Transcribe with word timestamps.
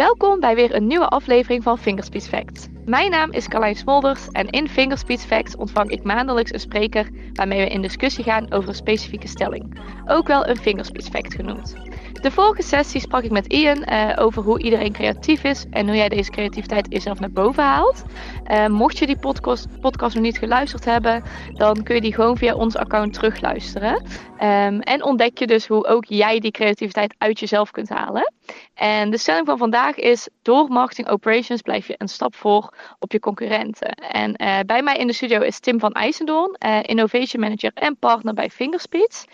Welkom 0.00 0.40
bij 0.40 0.54
weer 0.54 0.74
een 0.74 0.86
nieuwe 0.86 1.08
aflevering 1.08 1.62
van 1.62 1.78
Fingerspeech 1.78 2.24
Facts. 2.24 2.66
Mijn 2.84 3.10
naam 3.10 3.32
is 3.32 3.48
Carlijn 3.48 3.76
Smolders 3.76 4.28
en 4.28 4.50
in 4.50 4.68
Fingerspeech 4.68 5.20
Facts 5.20 5.56
ontvang 5.56 5.90
ik 5.90 6.02
maandelijks 6.02 6.52
een 6.52 6.60
spreker 6.60 7.08
waarmee 7.32 7.60
we 7.60 7.70
in 7.70 7.82
discussie 7.82 8.24
gaan 8.24 8.52
over 8.52 8.68
een 8.68 8.74
specifieke 8.74 9.28
stelling. 9.28 9.80
Ook 10.06 10.26
wel 10.26 10.46
een 10.46 10.56
Fingerspeech 10.56 11.06
Fact 11.06 11.34
genoemd. 11.34 11.74
De 12.12 12.30
vorige 12.30 12.62
sessie 12.62 13.00
sprak 13.00 13.22
ik 13.22 13.30
met 13.30 13.46
Ian 13.46 13.84
uh, 13.88 14.12
over 14.16 14.42
hoe 14.42 14.62
iedereen 14.62 14.92
creatief 14.92 15.44
is 15.44 15.66
en 15.70 15.86
hoe 15.86 15.96
jij 15.96 16.08
deze 16.08 16.30
creativiteit 16.30 16.86
jezelf 16.90 17.20
naar 17.20 17.30
boven 17.30 17.62
haalt. 17.62 18.04
Uh, 18.50 18.66
mocht 18.66 18.98
je 18.98 19.06
die 19.06 19.18
podcast, 19.18 19.80
podcast 19.80 20.14
nog 20.14 20.24
niet 20.24 20.38
geluisterd 20.38 20.84
hebben, 20.84 21.22
dan 21.52 21.82
kun 21.82 21.94
je 21.94 22.00
die 22.00 22.14
gewoon 22.14 22.36
via 22.36 22.54
ons 22.54 22.76
account 22.76 23.12
terugluisteren. 23.12 23.94
Um, 23.94 24.80
en 24.80 25.04
ontdek 25.04 25.38
je 25.38 25.46
dus 25.46 25.66
hoe 25.66 25.86
ook 25.86 26.04
jij 26.04 26.38
die 26.38 26.50
creativiteit 26.50 27.14
uit 27.18 27.40
jezelf 27.40 27.70
kunt 27.70 27.88
halen. 27.88 28.32
En 28.74 29.10
de 29.10 29.18
stelling 29.18 29.46
van 29.46 29.58
vandaag 29.58 29.96
is: 29.96 30.28
door 30.42 30.68
marketing 30.68 31.08
operations 31.08 31.62
blijf 31.62 31.86
je 31.86 31.94
een 31.98 32.08
stap 32.08 32.34
voor 32.34 32.69
op 32.98 33.12
je 33.12 33.20
concurrenten. 33.20 33.94
En 33.94 34.34
uh, 34.42 34.58
bij 34.66 34.82
mij 34.82 34.96
in 34.96 35.06
de 35.06 35.12
studio 35.12 35.40
is 35.40 35.60
Tim 35.60 35.80
van 35.80 35.92
IJsendoorn, 35.92 36.54
Innovation 36.82 37.40
Manager 37.42 37.70
en 37.74 37.96
partner 37.96 38.34
bij 38.34 38.50
Fingerspeeds. 38.50 39.24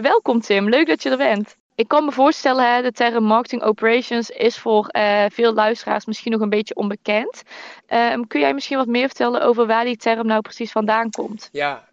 welkom 0.00 0.40
Tim, 0.40 0.68
leuk 0.68 0.86
dat 0.86 1.02
je 1.02 1.10
er 1.10 1.16
bent 1.16 1.56
ik 1.76 1.88
kan 1.88 2.04
me 2.04 2.12
voorstellen, 2.12 2.82
de 2.82 2.92
term 2.92 3.24
marketing 3.24 3.62
operations 3.62 4.30
is 4.30 4.58
voor 4.58 4.88
veel 5.32 5.54
luisteraars 5.54 6.04
misschien 6.04 6.32
nog 6.32 6.40
een 6.40 6.48
beetje 6.48 6.74
onbekend. 6.74 7.42
Um, 7.88 8.26
kun 8.26 8.40
jij 8.40 8.54
misschien 8.54 8.76
wat 8.76 8.86
meer 8.86 9.06
vertellen 9.06 9.42
over 9.42 9.66
waar 9.66 9.84
die 9.84 9.96
term 9.96 10.26
nou 10.26 10.40
precies 10.40 10.72
vandaan 10.72 11.10
komt? 11.10 11.48
Ja, 11.52 11.84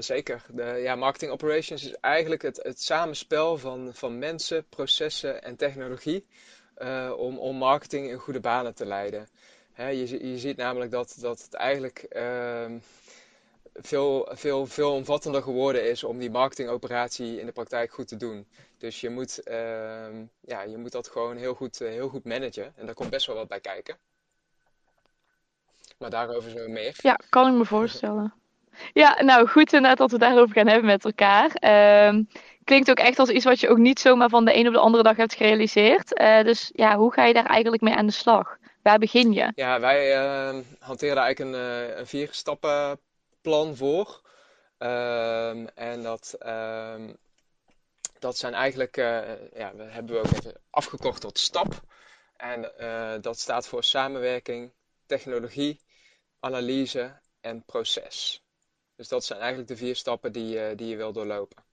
zeker. 0.00 0.42
De, 0.48 0.80
ja, 0.82 0.94
marketing 0.94 1.30
operations 1.30 1.84
is 1.84 1.94
eigenlijk 2.00 2.42
het, 2.42 2.60
het 2.62 2.82
samenspel 2.82 3.58
van, 3.58 3.90
van 3.94 4.18
mensen, 4.18 4.64
processen 4.68 5.42
en 5.42 5.56
technologie 5.56 6.26
om, 7.16 7.38
om 7.38 7.56
marketing 7.56 8.08
in 8.08 8.18
goede 8.18 8.40
banen 8.40 8.74
te 8.74 8.86
leiden. 8.86 9.28
Je, 9.86 10.30
je 10.30 10.38
ziet 10.38 10.56
namelijk 10.56 10.90
dat, 10.90 11.16
dat 11.20 11.42
het 11.42 11.54
eigenlijk 11.54 11.98
ehm, 11.98 12.78
veel, 13.74 14.28
veel, 14.30 14.66
veel 14.66 14.92
omvattender 14.92 15.42
geworden 15.42 15.90
is 15.90 16.04
om 16.04 16.18
die 16.18 16.30
marketingoperatie 16.30 17.40
in 17.40 17.46
de 17.46 17.52
praktijk 17.52 17.92
goed 17.92 18.08
te 18.08 18.16
doen. 18.16 18.46
Dus 18.78 19.00
je 19.00 19.10
moet, 19.10 19.40
uh, 19.44 19.54
ja, 20.40 20.62
je 20.62 20.76
moet 20.76 20.92
dat 20.92 21.08
gewoon 21.08 21.36
heel 21.36 21.54
goed, 21.54 21.80
uh, 21.80 21.88
heel 21.88 22.08
goed 22.08 22.24
managen. 22.24 22.72
En 22.76 22.86
daar 22.86 22.94
komt 22.94 23.10
best 23.10 23.26
wel 23.26 23.36
wat 23.36 23.48
bij 23.48 23.60
kijken. 23.60 23.96
Maar 25.98 26.10
daarover 26.10 26.50
zo 26.50 26.68
meer. 26.68 26.94
Ja, 26.96 27.18
kan 27.28 27.52
ik 27.52 27.58
me 27.58 27.64
voorstellen. 27.64 28.34
Ja, 28.92 29.22
nou 29.22 29.48
goed 29.48 29.72
inderdaad 29.72 29.98
dat 29.98 30.10
we 30.10 30.18
daarover 30.18 30.54
gaan 30.54 30.66
hebben 30.66 30.86
met 30.86 31.04
elkaar. 31.04 31.50
Uh, 31.60 32.22
klinkt 32.64 32.90
ook 32.90 32.98
echt 32.98 33.18
als 33.18 33.28
iets 33.28 33.44
wat 33.44 33.60
je 33.60 33.68
ook 33.68 33.78
niet 33.78 34.00
zomaar 34.00 34.28
van 34.28 34.44
de 34.44 34.56
een 34.56 34.66
op 34.66 34.72
de 34.72 34.78
andere 34.78 35.02
dag 35.02 35.16
hebt 35.16 35.34
gerealiseerd. 35.34 36.20
Uh, 36.20 36.42
dus 36.42 36.70
ja, 36.74 36.96
hoe 36.96 37.12
ga 37.12 37.24
je 37.24 37.34
daar 37.34 37.46
eigenlijk 37.46 37.82
mee 37.82 37.94
aan 37.94 38.06
de 38.06 38.12
slag? 38.12 38.58
Waar 38.88 38.98
begin 38.98 39.32
je? 39.32 39.52
Ja, 39.54 39.80
wij 39.80 40.14
ehm, 40.14 40.62
hanteren 40.78 41.16
eigenlijk 41.16 41.38
een, 41.38 41.88
eh, 41.88 41.96
een 41.96 42.06
vier 42.06 42.28
stappen 42.30 43.00
plan 43.40 43.76
voor. 43.76 44.20
Ehm, 44.78 45.66
en 45.74 46.02
dat, 46.02 46.36
um, 46.46 47.16
dat 48.18 48.38
zijn 48.38 48.54
eigenlijk, 48.54 48.96
uh, 48.96 49.50
ja, 49.54 49.74
we 49.74 49.82
hebben 49.82 50.14
we 50.14 50.18
ook 50.18 50.32
even 50.32 50.60
afgekort 50.70 51.20
tot 51.20 51.38
STAP. 51.38 51.82
En 52.36 52.72
uh, 52.80 53.14
dat 53.20 53.38
staat 53.38 53.68
voor 53.68 53.84
samenwerking, 53.84 54.72
technologie, 55.06 55.80
analyse 56.40 57.20
en 57.40 57.64
proces. 57.64 58.44
Dus 58.96 59.08
dat 59.08 59.24
zijn 59.24 59.38
eigenlijk 59.38 59.68
de 59.68 59.76
vier 59.76 59.96
stappen 59.96 60.32
die, 60.32 60.56
uh, 60.56 60.76
die 60.76 60.88
je 60.88 60.96
wil 60.96 61.12
doorlopen. 61.12 61.67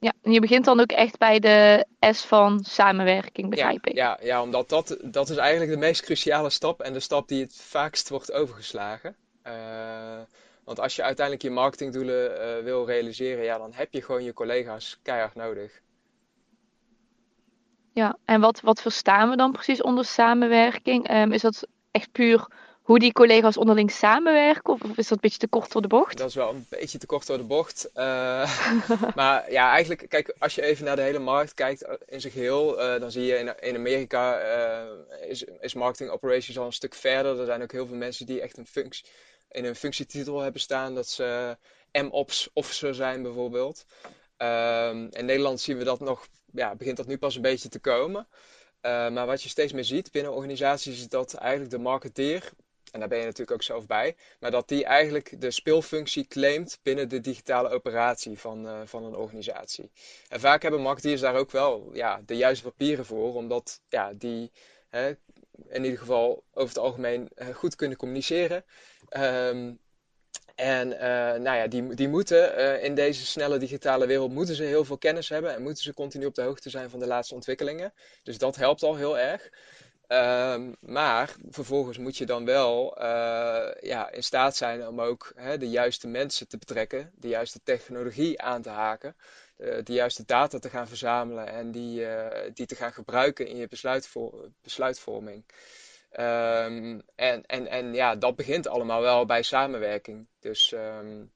Ja, 0.00 0.12
en 0.22 0.32
je 0.32 0.40
begint 0.40 0.64
dan 0.64 0.80
ook 0.80 0.92
echt 0.92 1.18
bij 1.18 1.38
de 1.38 1.86
S 2.00 2.24
van 2.24 2.64
samenwerking, 2.64 3.50
begrijp 3.50 3.84
ja, 3.84 3.90
ik. 3.90 3.96
Ja, 3.96 4.18
ja, 4.22 4.42
omdat 4.42 4.68
dat, 4.68 4.98
dat 5.02 5.28
is 5.28 5.36
eigenlijk 5.36 5.70
de 5.70 5.76
meest 5.76 6.02
cruciale 6.02 6.50
stap 6.50 6.80
en 6.80 6.92
de 6.92 7.00
stap 7.00 7.28
die 7.28 7.42
het 7.42 7.56
vaakst 7.56 8.08
wordt 8.08 8.32
overgeslagen. 8.32 9.16
Uh, 9.46 9.52
want 10.64 10.80
als 10.80 10.96
je 10.96 11.02
uiteindelijk 11.02 11.46
je 11.46 11.50
marketingdoelen 11.50 12.30
uh, 12.30 12.64
wil 12.64 12.86
realiseren, 12.86 13.44
ja, 13.44 13.58
dan 13.58 13.72
heb 13.72 13.92
je 13.92 14.02
gewoon 14.02 14.24
je 14.24 14.32
collega's 14.32 14.98
keihard 15.02 15.34
nodig. 15.34 15.80
Ja, 17.92 18.16
en 18.24 18.40
wat, 18.40 18.60
wat 18.60 18.82
verstaan 18.82 19.30
we 19.30 19.36
dan 19.36 19.52
precies 19.52 19.82
onder 19.82 20.04
samenwerking? 20.04 21.10
Um, 21.10 21.32
is 21.32 21.42
dat 21.42 21.66
echt 21.90 22.12
puur 22.12 22.46
hoe 22.88 22.98
die 22.98 23.12
collega's 23.12 23.56
onderling 23.56 23.90
samenwerken? 23.90 24.72
Of, 24.72 24.80
is 24.82 24.94
dat 24.94 25.10
een 25.10 25.18
beetje 25.20 25.38
te 25.38 25.48
kort 25.48 25.72
door 25.72 25.82
de 25.82 25.88
bocht? 25.88 26.18
Dat 26.18 26.28
is 26.28 26.34
wel 26.34 26.50
een 26.50 26.66
beetje 26.68 26.98
te 26.98 27.06
kort 27.06 27.26
door 27.26 27.36
de 27.36 27.44
bocht. 27.44 27.88
Uh, 27.94 28.60
maar 29.14 29.52
ja, 29.52 29.70
eigenlijk, 29.70 30.08
kijk, 30.08 30.34
als 30.38 30.54
je 30.54 30.62
even 30.62 30.84
naar 30.84 30.96
de 30.96 31.02
hele 31.02 31.18
markt 31.18 31.54
kijkt 31.54 31.86
in 32.06 32.20
zijn 32.20 32.32
geheel, 32.32 32.80
uh, 32.80 33.00
dan 33.00 33.10
zie 33.10 33.22
je 33.22 33.36
in, 33.36 33.60
in 33.60 33.76
Amerika 33.76 34.40
uh, 34.40 35.30
is, 35.30 35.44
is 35.60 35.74
marketing 35.74 36.10
operations 36.10 36.58
al 36.58 36.66
een 36.66 36.72
stuk 36.72 36.94
verder. 36.94 37.38
Er 37.40 37.46
zijn 37.46 37.62
ook 37.62 37.72
heel 37.72 37.86
veel 37.86 37.96
mensen 37.96 38.26
die 38.26 38.40
echt 38.40 38.56
een 38.56 38.66
functie 38.66 39.04
in 39.50 39.64
een 39.64 39.76
functietitel 39.76 40.40
hebben 40.40 40.60
staan 40.60 40.94
dat 40.94 41.08
ze 41.08 41.56
M-Ops 41.92 42.48
officer 42.52 42.94
zijn 42.94 43.22
bijvoorbeeld. 43.22 43.84
Um, 44.38 45.08
in 45.10 45.24
Nederland 45.24 45.60
zien 45.60 45.78
we 45.78 45.84
dat 45.84 46.00
nog, 46.00 46.26
ja, 46.52 46.74
begint 46.74 46.96
dat 46.96 47.06
nu 47.06 47.18
pas 47.18 47.36
een 47.36 47.42
beetje 47.42 47.68
te 47.68 47.78
komen. 47.78 48.26
Maar 48.82 49.26
wat 49.26 49.42
je 49.42 49.48
steeds 49.48 49.72
meer 49.72 49.84
ziet 49.84 50.12
binnen 50.12 50.32
organisaties 50.32 50.98
is 50.98 51.08
dat 51.08 51.34
eigenlijk 51.34 51.70
de 51.70 51.78
marketeer, 51.78 52.52
en 52.90 53.00
daar 53.00 53.08
ben 53.08 53.18
je 53.18 53.24
natuurlijk 53.24 53.50
ook 53.50 53.62
zelf 53.62 53.86
bij, 53.86 54.16
maar 54.40 54.50
dat 54.50 54.68
die 54.68 54.84
eigenlijk 54.84 55.40
de 55.40 55.50
speelfunctie 55.50 56.26
claimt 56.26 56.78
binnen 56.82 57.08
de 57.08 57.20
digitale 57.20 57.68
operatie 57.68 58.38
van, 58.38 58.66
uh, 58.66 58.80
van 58.84 59.04
een 59.04 59.16
organisatie. 59.16 59.90
En 60.28 60.40
vaak 60.40 60.62
hebben 60.62 60.80
marketeers 60.80 61.20
daar 61.20 61.34
ook 61.34 61.50
wel 61.50 61.90
ja, 61.92 62.22
de 62.26 62.36
juiste 62.36 62.64
papieren 62.64 63.04
voor, 63.04 63.34
omdat 63.34 63.80
ja, 63.88 64.12
die 64.12 64.50
hè, 64.88 65.08
in 65.68 65.84
ieder 65.84 65.98
geval 65.98 66.44
over 66.52 66.68
het 66.68 66.78
algemeen 66.78 67.28
uh, 67.36 67.48
goed 67.48 67.76
kunnen 67.76 67.96
communiceren. 67.96 68.64
Um, 69.16 69.78
en 70.54 70.92
uh, 70.92 70.98
nou 71.42 71.56
ja, 71.56 71.66
die, 71.66 71.94
die 71.94 72.08
moeten 72.08 72.80
in 72.82 72.94
deze 72.94 73.26
snelle 73.26 73.58
digitale 73.58 74.06
wereld 74.06 74.32
moeten 74.32 74.54
ze 74.54 74.62
heel 74.62 74.84
veel 74.84 74.98
kennis 74.98 75.28
hebben 75.28 75.54
en 75.54 75.62
moeten 75.62 75.82
ze 75.82 75.94
continu 75.94 76.26
op 76.26 76.34
de 76.34 76.42
hoogte 76.42 76.70
zijn 76.70 76.90
van 76.90 76.98
de 76.98 77.06
laatste 77.06 77.34
ontwikkelingen. 77.34 77.92
Dus 78.22 78.38
dat 78.38 78.56
helpt 78.56 78.82
al 78.82 78.96
heel 78.96 79.18
erg. 79.18 79.50
Um, 80.08 80.76
maar 80.80 81.36
vervolgens 81.50 81.98
moet 81.98 82.16
je 82.16 82.26
dan 82.26 82.44
wel 82.44 82.96
uh, 82.98 83.70
ja, 83.80 84.10
in 84.10 84.22
staat 84.22 84.56
zijn 84.56 84.86
om 84.86 85.00
ook 85.00 85.32
hè, 85.34 85.58
de 85.58 85.68
juiste 85.70 86.08
mensen 86.08 86.48
te 86.48 86.58
betrekken, 86.58 87.12
de 87.14 87.28
juiste 87.28 87.60
technologie 87.62 88.40
aan 88.40 88.62
te 88.62 88.68
haken, 88.68 89.16
de, 89.56 89.82
de 89.82 89.92
juiste 89.92 90.24
data 90.24 90.58
te 90.58 90.70
gaan 90.70 90.88
verzamelen 90.88 91.46
en 91.46 91.70
die, 91.70 92.06
die 92.54 92.66
te 92.66 92.74
gaan 92.74 92.92
gebruiken 92.92 93.46
in 93.46 93.56
je 93.56 93.68
besluitvo 93.68 94.50
besluitvorming. 94.62 95.44
Um, 96.12 97.02
en, 97.14 97.46
en, 97.46 97.66
en 97.66 97.94
ja, 97.94 98.16
dat 98.16 98.36
begint 98.36 98.68
allemaal 98.68 99.00
wel 99.00 99.26
bij 99.26 99.42
samenwerking. 99.42 100.26
Dus, 100.40 100.72
um, 100.72 101.32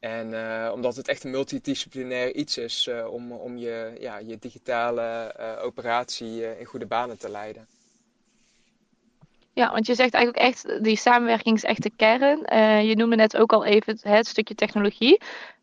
en 0.00 0.32
uh, 0.32 0.70
omdat 0.74 0.96
het 0.96 1.08
echt 1.08 1.24
een 1.24 1.30
multidisciplinair 1.30 2.34
iets 2.34 2.58
is 2.58 2.86
uh, 2.86 3.12
om, 3.12 3.32
om 3.32 3.56
je, 3.56 3.96
ja, 4.00 4.18
je 4.18 4.38
digitale 4.38 5.34
uh, 5.40 5.64
operatie 5.64 6.58
in 6.58 6.64
goede 6.64 6.86
banen 6.86 7.18
te 7.18 7.30
leiden. 7.30 7.66
Ja, 9.52 9.72
want 9.72 9.86
je 9.86 9.94
zegt 9.94 10.14
eigenlijk 10.14 10.44
echt, 10.44 10.84
die 10.84 10.96
samenwerking 10.96 11.56
is 11.56 11.64
echt 11.64 11.82
de 11.82 11.92
kern. 11.96 12.38
je 12.86 12.96
noemde 12.96 13.16
net 13.16 13.36
ook 13.36 13.52
al 13.52 13.64
even 13.64 13.92
het, 13.92 14.02
het 14.02 14.26
stukje 14.26 14.54
technologie 14.54 15.20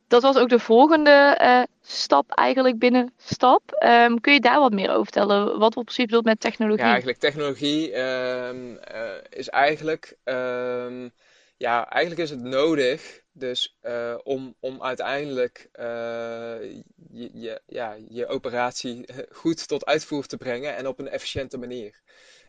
dat 0.08 0.22
was 0.22 0.38
ook 0.38 0.50
de 0.50 0.60
volgende 0.60 1.68
stap 1.82 2.32
eigenlijk 2.32 2.80
binnen 2.80 3.14
stap. 3.18 3.62
Um, 3.84 4.22
kun 4.22 4.34
je 4.34 4.40
daar 4.40 4.60
wat 4.60 4.72
meer 4.72 4.90
over 4.90 5.04
vertellen? 5.04 5.60
Wat 5.60 5.76
we 5.76 5.84
precies 5.84 6.06
bedoelt 6.06 6.26
met 6.26 6.40
technologie? 6.40 6.84
Ja, 6.84 6.90
eigenlijk 6.90 7.20
technologie 7.20 8.00
um, 8.00 8.72
uh, 8.72 9.12
is 9.30 9.50
eigenlijk... 9.50 10.18
Um, 10.24 11.12
ja, 11.58 11.90
eigenlijk 11.90 12.22
is 12.22 12.30
het 12.30 12.42
nodig 12.42 13.24
dus 13.32 13.78
uh, 13.82 14.18
om, 14.24 14.56
om 14.60 14.84
uiteindelijk 14.84 15.70
je, 17.12 17.30
je, 17.34 17.62
ja, 17.66 17.98
je 18.10 18.28
operatie 18.28 19.06
goed 19.32 19.68
tot 19.68 19.86
uitvoer 19.86 20.26
te 20.26 20.38
brengen 20.38 20.76
en 20.76 20.88
op 20.88 21.00
een 21.00 21.10
efficiënte 21.10 21.58
manier. 21.58 22.02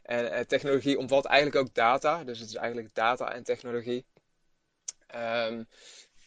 En 0.03 0.47
technologie 0.47 0.99
omvat 0.99 1.25
eigenlijk 1.25 1.57
ook 1.57 1.75
data, 1.75 2.25
dus 2.25 2.39
het 2.39 2.49
is 2.49 2.55
eigenlijk 2.55 2.95
data 2.95 3.33
en 3.33 3.43
technologie. 3.43 4.07
Um, 5.15 5.69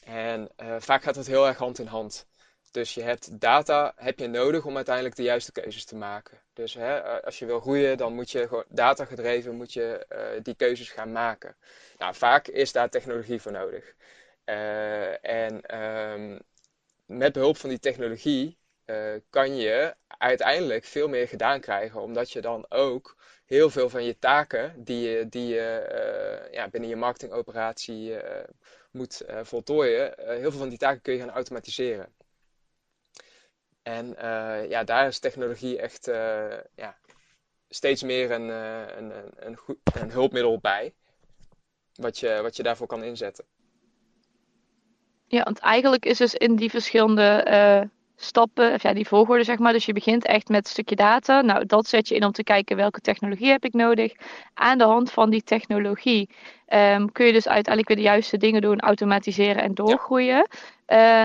en 0.04 0.50
vaak 0.80 1.04
gaat 1.04 1.16
dat 1.16 1.28
heel 1.28 1.48
erg 1.48 1.58
hand 1.58 1.80
in 1.80 1.86
hand. 1.86 2.28
Dus 2.72 2.94
je 2.94 3.02
hebt 3.02 3.40
data 3.40 3.94
heb 3.96 4.20
je 4.20 4.28
nodig 4.28 4.66
om 4.66 4.76
uiteindelijk 4.76 5.16
de 5.16 5.24
juiste 5.24 5.52
keuzes 5.52 5.86
te 5.86 5.96
maken. 5.96 6.42
Dus 6.54 6.74
hè, 6.74 6.98
eh, 6.98 7.24
als 7.24 7.40
je 7.40 7.46
wil 7.46 7.60
groeien, 7.60 7.98
dan 7.98 8.14
moet 8.14 8.32
je 8.32 8.66
data 8.70 9.06
gedreven 9.06 9.56
moet 9.56 9.74
je, 9.74 10.06
uh, 10.10 10.44
die 10.44 10.56
keuzes 10.56 10.90
gaan 10.90 11.12
maken. 11.12 11.56
Nou, 11.98 12.16
vaak 12.16 12.48
is 12.48 12.72
daar 12.72 12.90
technologie 12.90 13.42
voor 13.42 13.52
nodig. 13.52 13.94
Uh, 14.46 15.26
en 15.26 15.80
um, 15.80 16.40
met 17.06 17.34
behulp 17.34 17.58
van 17.58 17.70
die 17.70 17.80
technologie 17.80 18.58
kan 19.30 19.56
je 19.56 19.96
uiteindelijk 20.08 20.84
veel 20.84 21.08
meer 21.08 21.28
gedaan 21.28 21.60
krijgen, 21.60 22.02
omdat 22.02 22.32
je 22.32 22.42
dan 22.42 22.66
ook 22.70 23.16
heel 23.46 23.70
veel 23.70 23.90
van 23.90 24.04
je 24.04 24.20
taken 24.20 24.84
die 24.84 25.10
je, 25.10 25.30
die 25.30 25.48
je 25.48 26.50
ja, 26.52 26.70
binnen 26.70 26.90
je 26.90 26.96
marketingoperatie 26.96 28.18
moet 28.92 29.24
voltooien, 29.44 30.14
heel 30.18 30.52
veel 30.52 30.60
van 30.60 30.70
die 30.70 30.78
taken 30.78 31.02
kun 31.02 31.14
je 31.14 31.20
gaan 31.20 31.30
automatiseren. 31.30 32.14
En 33.84 34.16
ja, 34.70 34.84
daar 34.84 35.08
is 35.08 35.20
technologie 35.20 35.80
echt 35.80 36.06
ja, 36.76 36.98
steeds 37.70 38.04
meer 38.04 38.32
een, 38.32 38.50
een, 38.50 39.12
een, 39.12 39.32
een, 39.36 39.56
goed, 39.56 39.78
een 39.94 40.12
hulpmiddel 40.12 40.60
bij. 40.60 40.94
Wat 41.94 42.20
je, 42.20 42.40
wat 42.42 42.56
je 42.56 42.64
daarvoor 42.64 42.88
kan 42.88 43.04
inzetten. 43.04 43.46
Ja, 45.28 45.44
want 45.44 45.60
eigenlijk 45.60 46.06
is 46.06 46.18
dus 46.18 46.36
in 46.36 46.56
die 46.56 46.70
verschillende 46.70 47.44
stappen, 48.22 48.74
of 48.74 48.84
ja, 48.84 48.94
die 48.94 49.08
volgorde 49.08 49.44
zeg 49.44 49.58
maar. 49.58 49.74
Dus 49.74 49.86
je 49.86 49.94
begint 49.94 50.26
echt 50.26 50.48
met 50.48 50.66
een 50.66 50.72
stukje 50.72 50.96
data. 50.96 51.42
Nou, 51.42 51.66
dat 51.66 51.88
zet 51.88 52.08
je 52.08 52.16
in 52.16 52.26
om 52.26 52.32
te 52.32 52.44
kijken 52.44 52.76
welke 52.76 53.00
technologie 53.00 53.50
heb 53.50 53.66
ik 53.66 53.74
nodig. 53.74 54.14
Aan 54.54 54.78
de 54.78 54.84
hand 54.84 55.12
van 55.12 55.30
die 55.30 55.44
technologie 55.44 56.30
ehm, 56.66 57.06
kun 57.06 57.26
je 57.26 57.34
dus 57.34 57.48
uiteindelijk 57.48 57.88
weer 57.88 57.98
de 57.98 58.12
juiste 58.12 58.38
dingen 58.38 58.62
doen, 58.62 58.80
automatiseren 58.80 59.64
en 59.64 59.74
doorgroeien. 59.74 60.48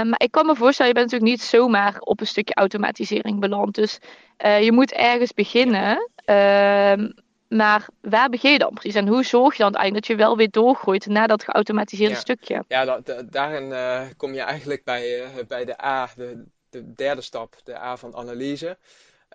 Maar 0.08 0.20
ik 0.22 0.30
kan 0.30 0.46
me 0.46 0.54
voorstellen, 0.54 0.92
je 0.92 0.98
bent 0.98 1.10
natuurlijk 1.10 1.38
niet 1.38 1.48
zomaar 1.48 2.00
op 2.00 2.20
een 2.20 2.26
stukje 2.26 2.54
automatisering 2.54 3.40
beland. 3.40 3.74
Dus 3.74 3.98
uh, 4.44 4.62
je 4.62 4.72
moet 4.72 4.92
ergens 4.92 5.32
beginnen. 5.32 6.10
Ehm, 6.24 7.10
maar 7.48 7.88
waar 8.00 8.28
begin 8.28 8.52
je 8.52 8.58
dan 8.58 8.74
precies? 8.74 8.94
En 8.94 9.08
hoe 9.08 9.24
zorg 9.24 9.56
je 9.56 9.62
dan 9.62 9.74
eigenlijk 9.74 10.06
dat 10.06 10.16
je 10.16 10.24
wel 10.24 10.36
weer 10.36 10.50
doorgroeit 10.50 11.06
naar 11.06 11.28
dat 11.28 11.44
geautomatiseerde 11.44 12.14
stukje? 12.14 12.64
Ja, 12.68 13.00
daarin 13.30 13.70
uh, 13.70 14.06
kom 14.16 14.34
je 14.34 14.40
eigenlijk 14.40 14.84
bij, 14.84 15.20
uh, 15.20 15.44
bij 15.48 15.64
de 15.64 15.84
A, 15.84 16.08
de, 16.16 16.44
de 16.70 16.92
derde 16.92 17.20
stap, 17.20 17.56
de 17.64 17.78
A 17.78 17.96
van 17.96 18.16
analyse. 18.16 18.78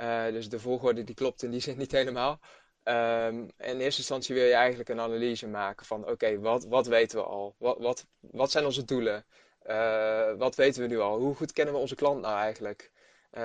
Uh, 0.01 0.25
dus 0.25 0.49
de 0.49 0.59
volgorde 0.59 1.03
die 1.03 1.15
klopt 1.15 1.43
in 1.43 1.51
die 1.51 1.61
zin 1.61 1.77
niet 1.83 1.91
helemaal. 1.91 2.39
Um, 2.83 3.51
in 3.57 3.79
eerste 3.79 3.99
instantie 3.99 4.35
wil 4.35 4.45
je 4.45 4.53
eigenlijk 4.53 4.89
een 4.89 4.99
analyse 4.99 5.47
maken 5.47 5.85
van 5.85 6.07
oké, 6.07 6.39
wat, 6.39 6.65
wat 6.65 6.87
weten 6.87 7.17
we 7.17 7.23
al? 7.23 7.55
Wat, 7.57 7.77
wat, 7.79 8.05
wat 8.19 8.51
zijn 8.51 8.65
onze 8.65 8.85
doelen? 8.85 9.25
Uh, 9.69 10.31
wat 10.37 10.55
weten 10.55 10.81
we 10.81 10.87
nu 10.87 10.99
al? 10.99 11.19
Hoe 11.19 11.35
goed 11.35 11.53
kennen 11.53 11.73
we 11.73 11.79
onze 11.79 11.95
klant 11.95 12.21
nou 12.21 12.37
eigenlijk? 12.37 12.91
Uh, 13.33 13.41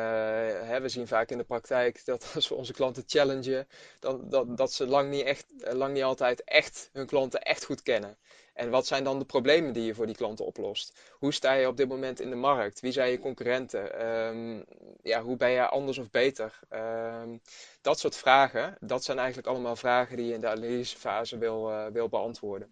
hè, 0.68 0.80
we 0.80 0.88
zien 0.88 1.06
vaak 1.06 1.30
in 1.30 1.38
de 1.38 1.44
praktijk 1.44 2.04
dat 2.04 2.30
als 2.34 2.48
we 2.48 2.54
onze 2.54 2.72
klanten 2.72 3.04
challengen, 3.06 3.68
dan, 4.00 4.28
dat, 4.28 4.56
dat 4.56 4.72
ze 4.72 4.86
lang 4.86 5.10
niet, 5.10 5.24
echt, 5.24 5.46
lang 5.58 5.92
niet 5.92 6.02
altijd 6.02 6.44
echt 6.44 6.90
hun 6.92 7.06
klanten 7.06 7.42
echt 7.42 7.64
goed 7.64 7.82
kennen. 7.82 8.16
En 8.54 8.70
wat 8.70 8.86
zijn 8.86 9.04
dan 9.04 9.18
de 9.18 9.24
problemen 9.24 9.72
die 9.72 9.84
je 9.84 9.94
voor 9.94 10.06
die 10.06 10.14
klanten 10.14 10.44
oplost? 10.44 10.98
Hoe 11.10 11.32
sta 11.32 11.52
je 11.52 11.68
op 11.68 11.76
dit 11.76 11.88
moment 11.88 12.20
in 12.20 12.30
de 12.30 12.36
markt? 12.36 12.80
Wie 12.80 12.92
zijn 12.92 13.10
je 13.10 13.18
concurrenten? 13.18 14.06
Um, 14.06 14.64
ja, 15.02 15.22
hoe 15.22 15.36
ben 15.36 15.50
je 15.50 15.68
anders 15.68 15.98
of 15.98 16.10
beter? 16.10 16.60
Um, 16.70 17.40
dat 17.80 17.98
soort 17.98 18.16
vragen, 18.16 18.76
dat 18.80 19.04
zijn 19.04 19.18
eigenlijk 19.18 19.48
allemaal 19.48 19.76
vragen 19.76 20.16
die 20.16 20.26
je 20.26 20.34
in 20.34 20.40
de 20.40 20.48
analysefase 20.48 21.38
wil, 21.38 21.90
wil 21.92 22.08
beantwoorden. 22.08 22.68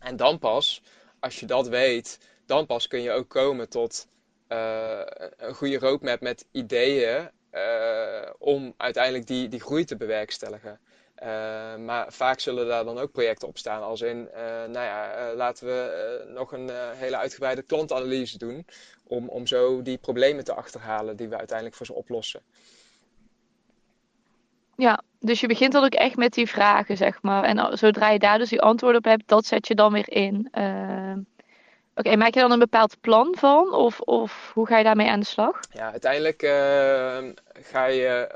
En 0.00 0.16
dan 0.16 0.38
pas, 0.38 0.82
als 1.20 1.40
je 1.40 1.46
dat 1.46 1.68
weet, 1.68 2.18
dan 2.46 2.66
pas 2.66 2.86
kun 2.86 3.02
je 3.02 3.10
ook 3.10 3.28
komen 3.28 3.68
tot 3.68 4.06
uh, 4.48 5.00
een 5.36 5.54
goede 5.54 5.78
roadmap 5.78 6.20
met 6.20 6.46
ideeën 6.50 7.30
uh, 7.52 8.30
om 8.38 8.74
uiteindelijk 8.76 9.26
die, 9.26 9.48
die 9.48 9.60
groei 9.60 9.84
te 9.84 9.96
bewerkstelligen. 9.96 10.80
Uh, 11.22 11.28
maar 11.76 12.12
vaak 12.12 12.40
zullen 12.40 12.66
daar 12.66 12.84
dan 12.84 12.98
ook 12.98 13.12
projecten 13.12 13.48
op 13.48 13.58
staan, 13.58 13.82
als 13.82 14.00
in, 14.00 14.28
nou 14.66 14.72
ja, 14.72 15.32
laten 15.34 15.66
we 15.66 16.24
nog 16.28 16.52
een 16.52 16.70
hele 16.94 17.16
uitgebreide 17.16 17.62
klantanalyse 17.62 18.38
doen, 18.38 18.66
om, 19.06 19.28
om 19.28 19.46
zo 19.46 19.82
die 19.82 19.98
problemen 19.98 20.44
te 20.44 20.54
achterhalen 20.54 21.16
die 21.16 21.28
we 21.28 21.36
uiteindelijk 21.36 21.76
voor 21.76 21.86
ze 21.86 21.94
oplossen. 21.94 22.42
Ja, 24.76 25.02
dus 25.20 25.40
je 25.40 25.46
begint 25.46 25.72
dan 25.72 25.84
ook 25.84 25.94
echt 25.94 26.16
met 26.16 26.32
die 26.32 26.48
vragen, 26.48 26.96
zeg 26.96 27.22
maar. 27.22 27.44
En 27.44 27.78
zodra 27.78 28.10
je 28.10 28.18
daar 28.18 28.38
dus 28.38 28.48
die 28.48 28.60
antwoorden 28.60 28.98
op 28.98 29.04
hebt, 29.04 29.28
dat 29.28 29.46
zet 29.46 29.66
je 29.66 29.74
dan 29.74 29.92
weer 29.92 30.10
in. 30.10 30.48
Oké, 31.94 32.16
maak 32.16 32.34
je 32.34 32.40
dan 32.40 32.52
een 32.52 32.58
bepaald 32.58 33.00
plan 33.00 33.34
van? 33.38 33.74
Of, 33.74 34.00
of 34.00 34.50
hoe 34.54 34.66
ga 34.66 34.78
je 34.78 34.84
daarmee 34.84 35.08
aan 35.08 35.20
de 35.20 35.26
slag? 35.26 35.60
Ja, 35.72 35.90
uiteindelijk 35.90 36.40
ga 37.52 37.86
je, 37.86 38.28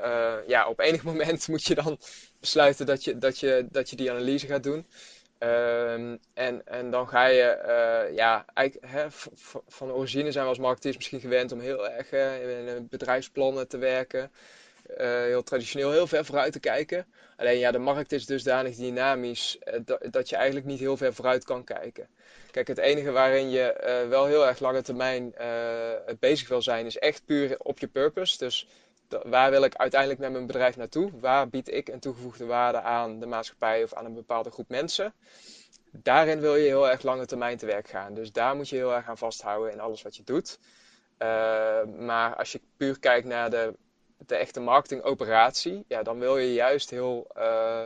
ja, 0.47 0.67
op 0.67 0.79
enig 0.79 1.03
moment 1.11 1.47
moet 1.47 1.63
je 1.63 1.75
dan 1.75 1.97
besluiten 2.39 2.85
dat 2.85 3.03
je, 3.03 3.17
dat 3.17 3.39
je, 3.39 3.67
dat 3.71 3.89
je 3.89 3.95
die 3.95 4.11
analyse 4.11 4.47
gaat 4.47 4.63
doen. 4.63 4.85
Um, 5.43 6.19
en, 6.33 6.67
en 6.67 6.91
dan 6.91 7.07
ga 7.07 7.25
je, 7.25 7.63
uh, 8.09 8.15
ja, 8.15 8.45
hè, 8.79 9.05
van 9.67 9.91
origine 9.91 10.31
zijn 10.31 10.43
we 10.43 10.49
als 10.49 10.59
marketeers 10.59 10.95
misschien 10.95 11.19
gewend 11.19 11.51
om 11.51 11.59
heel 11.59 11.89
erg 11.89 12.11
uh, 12.11 12.67
in 12.67 12.87
bedrijfsplannen 12.89 13.67
te 13.67 13.77
werken. 13.77 14.31
Uh, 14.89 14.97
heel 15.07 15.43
traditioneel, 15.43 15.91
heel 15.91 16.07
ver 16.07 16.25
vooruit 16.25 16.53
te 16.53 16.59
kijken. 16.59 17.05
Alleen 17.37 17.57
ja, 17.57 17.71
de 17.71 17.77
markt 17.77 18.11
is 18.11 18.25
dusdanig 18.25 18.75
dynamisch 18.75 19.59
dat, 19.85 20.07
dat 20.11 20.29
je 20.29 20.35
eigenlijk 20.35 20.65
niet 20.65 20.79
heel 20.79 20.97
ver 20.97 21.13
vooruit 21.13 21.43
kan 21.43 21.63
kijken. 21.63 22.09
Kijk, 22.51 22.67
het 22.67 22.77
enige 22.77 23.11
waarin 23.11 23.49
je 23.49 24.05
wel 24.09 24.25
heel 24.25 24.47
erg 24.47 24.59
lange 24.59 24.81
termijn 24.81 25.33
bezig 26.19 26.47
wil 26.47 26.61
zijn, 26.61 26.85
is 26.85 26.97
echt 26.97 27.25
puur 27.25 27.55
op 27.59 27.79
je 27.79 27.87
purpose. 27.87 28.37
Dus 28.37 28.67
waar 29.23 29.51
wil 29.51 29.63
ik 29.63 29.75
uiteindelijk 29.75 30.19
met 30.19 30.31
mijn 30.31 30.45
bedrijf 30.45 30.77
naartoe? 30.77 31.11
Waar 31.19 31.49
bied 31.49 31.71
ik 31.71 31.87
een 31.87 31.99
toegevoegde 31.99 32.45
waarde 32.45 32.81
aan 32.81 33.19
de 33.19 33.25
maatschappij 33.25 33.83
of 33.83 33.93
aan 33.93 34.05
een 34.05 34.13
bepaalde 34.13 34.51
groep 34.51 34.69
mensen? 34.69 35.13
Daarin 35.91 36.39
wil 36.39 36.55
je 36.55 36.67
heel 36.67 36.89
erg 36.89 37.01
lange 37.01 37.25
termijn 37.25 37.57
te 37.57 37.65
werk 37.65 37.87
gaan. 37.87 38.13
Dus 38.13 38.31
daar 38.31 38.55
moet 38.55 38.69
je 38.69 38.75
heel 38.75 38.95
erg 38.95 39.07
aan 39.07 39.17
vasthouden 39.17 39.71
in 39.71 39.79
alles 39.79 40.01
wat 40.01 40.15
je 40.15 40.23
doet. 40.23 40.59
Maar 41.97 42.35
als 42.35 42.51
je 42.51 42.61
puur 42.77 42.99
kijkt 42.99 43.27
naar 43.27 43.49
de, 43.49 43.73
de 44.27 44.35
echte 44.35 44.59
marketingoperatie, 44.59 45.85
ja, 45.87 46.03
dan 46.03 46.19
wil 46.19 46.37
je 46.37 46.53
juist 46.53 46.89
heel. 46.89 47.27
Uh, 47.37 47.85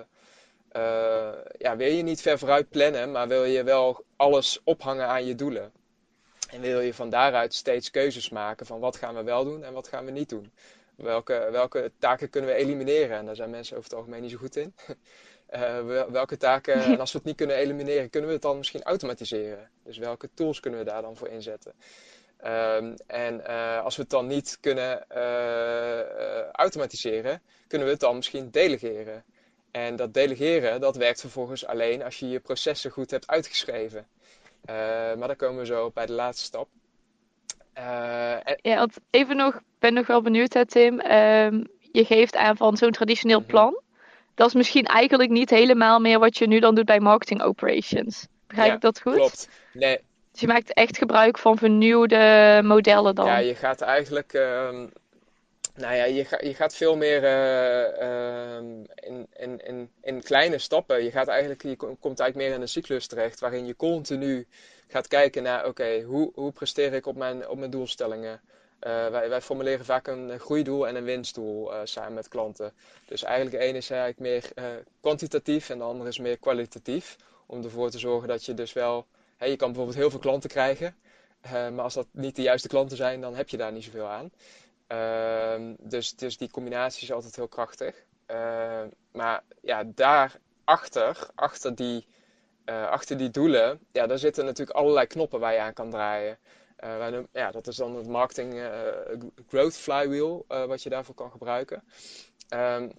uh, 0.75 1.31
ja, 1.57 1.75
wil 1.75 1.91
je 1.91 2.03
niet 2.03 2.21
ver 2.21 2.39
vooruit 2.39 2.69
plannen, 2.69 3.11
maar 3.11 3.27
wil 3.27 3.43
je 3.43 3.63
wel 3.63 4.03
alles 4.15 4.59
ophangen 4.63 5.07
aan 5.07 5.25
je 5.25 5.35
doelen. 5.35 5.71
En 6.49 6.61
wil 6.61 6.79
je 6.79 6.93
van 6.93 7.09
daaruit 7.09 7.53
steeds 7.53 7.91
keuzes 7.91 8.29
maken 8.29 8.65
van 8.65 8.79
wat 8.79 8.95
gaan 8.95 9.15
we 9.15 9.23
wel 9.23 9.43
doen 9.43 9.63
en 9.63 9.73
wat 9.73 9.87
gaan 9.87 10.05
we 10.05 10.11
niet 10.11 10.29
doen. 10.29 10.51
Welke, 10.95 11.47
welke 11.51 11.91
taken 11.99 12.29
kunnen 12.29 12.49
we 12.49 12.55
elimineren? 12.55 13.17
En 13.17 13.25
daar 13.25 13.35
zijn 13.35 13.49
mensen 13.49 13.77
over 13.77 13.89
het 13.89 13.99
algemeen 13.99 14.21
niet 14.21 14.31
zo 14.31 14.37
goed 14.37 14.55
in. 14.55 14.73
Uh, 15.55 16.05
welke 16.09 16.37
taken, 16.37 16.73
en 16.83 16.99
als 16.99 17.11
we 17.11 17.17
het 17.17 17.27
niet 17.27 17.35
kunnen 17.35 17.55
elimineren, 17.55 18.09
kunnen 18.09 18.29
we 18.29 18.35
het 18.35 18.43
dan 18.43 18.57
misschien 18.57 18.83
automatiseren? 18.83 19.69
Dus 19.83 19.97
welke 19.97 20.29
tools 20.33 20.59
kunnen 20.59 20.79
we 20.79 20.85
daar 20.85 21.01
dan 21.01 21.17
voor 21.17 21.27
inzetten? 21.27 21.73
Um, 22.45 22.95
en 23.07 23.41
uh, 23.47 23.83
als 23.83 23.95
we 23.95 24.01
het 24.01 24.11
dan 24.11 24.27
niet 24.27 24.57
kunnen 24.61 25.05
uh, 25.15 26.49
automatiseren, 26.51 27.41
kunnen 27.67 27.87
we 27.87 27.93
het 27.93 28.01
dan 28.01 28.15
misschien 28.15 28.51
delegeren. 28.51 29.23
En 29.71 29.95
dat 29.95 30.13
delegeren, 30.13 30.81
dat 30.81 30.95
werkt 30.95 31.19
vervolgens 31.19 31.65
alleen 31.65 32.03
als 32.03 32.19
je 32.19 32.29
je 32.29 32.39
processen 32.39 32.91
goed 32.91 33.11
hebt 33.11 33.27
uitgeschreven. 33.27 34.07
maar 35.17 35.27
daar 35.27 35.35
komen 35.35 35.59
we 35.59 35.65
zo 35.65 35.91
bij 35.93 36.05
de 36.05 36.13
laatste 36.13 36.45
stap. 36.45 36.67
Uh, 37.77 38.37
Ja, 38.61 38.75
want 38.75 38.97
even 39.09 39.35
nog, 39.35 39.61
ben 39.79 39.93
nog 39.93 40.07
wel 40.07 40.21
benieuwd, 40.21 40.53
hè, 40.53 40.65
Tim. 40.65 40.99
Um, 40.99 41.67
je 41.91 42.05
geeft 42.05 42.35
aan 42.35 42.57
van 42.57 42.77
zo'n 42.77 42.91
traditioneel 42.91 43.39
mhm. 43.39 43.47
plan. 43.47 43.81
Dat 44.35 44.47
is 44.47 44.53
misschien 44.53 44.85
eigenlijk 44.85 45.29
niet 45.29 45.49
helemaal 45.49 45.99
meer 45.99 46.19
wat 46.19 46.37
je 46.37 46.47
nu 46.47 46.59
dan 46.59 46.75
doet 46.75 46.85
bij 46.85 46.99
marketing 46.99 47.41
operations. 47.41 48.27
Begrijp 48.47 48.69
ja, 48.69 48.75
ik 48.75 48.81
dat 48.81 49.01
goed? 49.01 49.13
Klopt. 49.13 49.49
Nee. 49.73 49.99
Dus 50.33 50.41
je 50.41 50.47
maakt 50.47 50.73
echt 50.73 50.97
gebruik 50.97 51.37
van 51.37 51.57
vernieuwde 51.57 52.61
modellen 52.63 53.15
dan? 53.15 53.25
Ja, 53.25 53.37
je 53.37 53.55
gaat 53.55 53.81
eigenlijk. 53.81 54.33
Um, 54.33 54.91
nou 55.75 55.95
ja, 55.95 56.03
je, 56.03 56.37
je 56.39 56.53
gaat 56.53 56.75
veel 56.75 56.95
meer 56.95 57.23
uh, 57.23 58.55
um, 58.55 58.85
in, 58.95 59.27
in, 59.33 59.65
in, 59.65 59.89
in 60.01 60.23
kleine 60.23 60.57
stappen. 60.57 61.03
Je, 61.03 61.11
gaat 61.11 61.27
eigenlijk, 61.27 61.63
je 61.63 61.75
komt 61.75 62.19
eigenlijk 62.19 62.35
meer 62.35 62.53
in 62.53 62.61
een 62.61 62.67
cyclus 62.67 63.07
terecht 63.07 63.39
waarin 63.39 63.65
je 63.65 63.75
continu 63.75 64.47
gaat 64.87 65.07
kijken 65.07 65.43
naar, 65.43 65.65
oké, 65.65 66.01
hoe, 66.01 66.31
hoe 66.35 66.51
presteer 66.51 66.93
ik 66.93 67.05
op 67.05 67.15
mijn, 67.15 67.47
op 67.47 67.57
mijn 67.57 67.71
doelstellingen? 67.71 68.41
Uh, 68.87 69.07
wij, 69.07 69.29
wij, 69.29 69.41
formuleren 69.41 69.85
vaak 69.85 70.07
een 70.07 70.39
groeidoel 70.39 70.87
en 70.87 70.95
een 70.95 71.03
winstdoel 71.03 71.73
uh, 71.73 71.79
samen 71.83 72.13
met 72.13 72.27
klanten. 72.27 72.73
Dus 73.05 73.23
eigenlijk 73.23 73.57
de 73.57 73.77
is 73.77 73.89
eigenlijk 73.89 74.19
meer 74.19 74.51
kwantitatief 75.01 75.69
en 75.69 75.77
de 75.77 75.83
andere 75.83 76.09
is 76.09 76.19
meer 76.19 76.37
kwalitatief. 76.37 77.15
Om 77.45 77.63
ervoor 77.63 77.89
te 77.89 77.99
zorgen 77.99 78.27
dat 78.27 78.45
je 78.45 78.53
dus 78.53 78.73
wel... 78.73 79.05
Je 79.49 79.55
kan 79.55 79.67
bijvoorbeeld 79.67 79.97
heel 79.97 80.09
veel 80.09 80.19
klanten 80.19 80.49
krijgen. 80.49 80.95
maar 81.51 81.81
als 81.81 81.93
dat 81.93 82.07
niet 82.11 82.35
de 82.35 82.41
juiste 82.41 82.67
klanten 82.67 82.97
zijn, 82.97 83.21
dan 83.21 83.35
heb 83.35 83.49
je 83.49 83.57
daar 83.57 83.71
niet 83.71 83.83
zoveel 83.83 84.07
aan. 84.07 84.31
Ehm, 84.87 85.73
dus, 85.79 86.15
dus 86.15 86.37
die 86.37 86.51
combinatie 86.51 87.03
is 87.03 87.11
altijd 87.11 87.35
heel 87.35 87.47
krachtig. 87.47 88.03
Ehm, 88.25 88.87
maar 89.11 89.43
ja, 89.61 89.83
daarachter, 89.83 91.29
achter 91.35 91.75
die 91.75 92.05
uh, 92.65 92.89
achter 92.89 93.17
die 93.17 93.29
doelen, 93.29 93.79
ja, 93.91 94.07
daar 94.07 94.17
zitten 94.17 94.45
natuurlijk 94.45 94.77
allerlei 94.77 95.07
knoppen 95.07 95.39
waar 95.39 95.53
je 95.53 95.59
aan 95.59 95.73
kan 95.73 95.89
draaien. 95.89 96.37
Uh, 96.83 97.19
ja, 97.33 97.51
dat 97.51 97.67
is 97.67 97.75
dan 97.75 97.95
het 97.95 98.07
marketing 98.07 98.69
growth 99.47 99.77
flywheel, 99.77 100.45
wat 100.47 100.83
je 100.83 100.89
daarvoor 100.89 101.15
kan 101.15 101.31
gebruiken. 101.31 101.83
Um, 102.49 102.91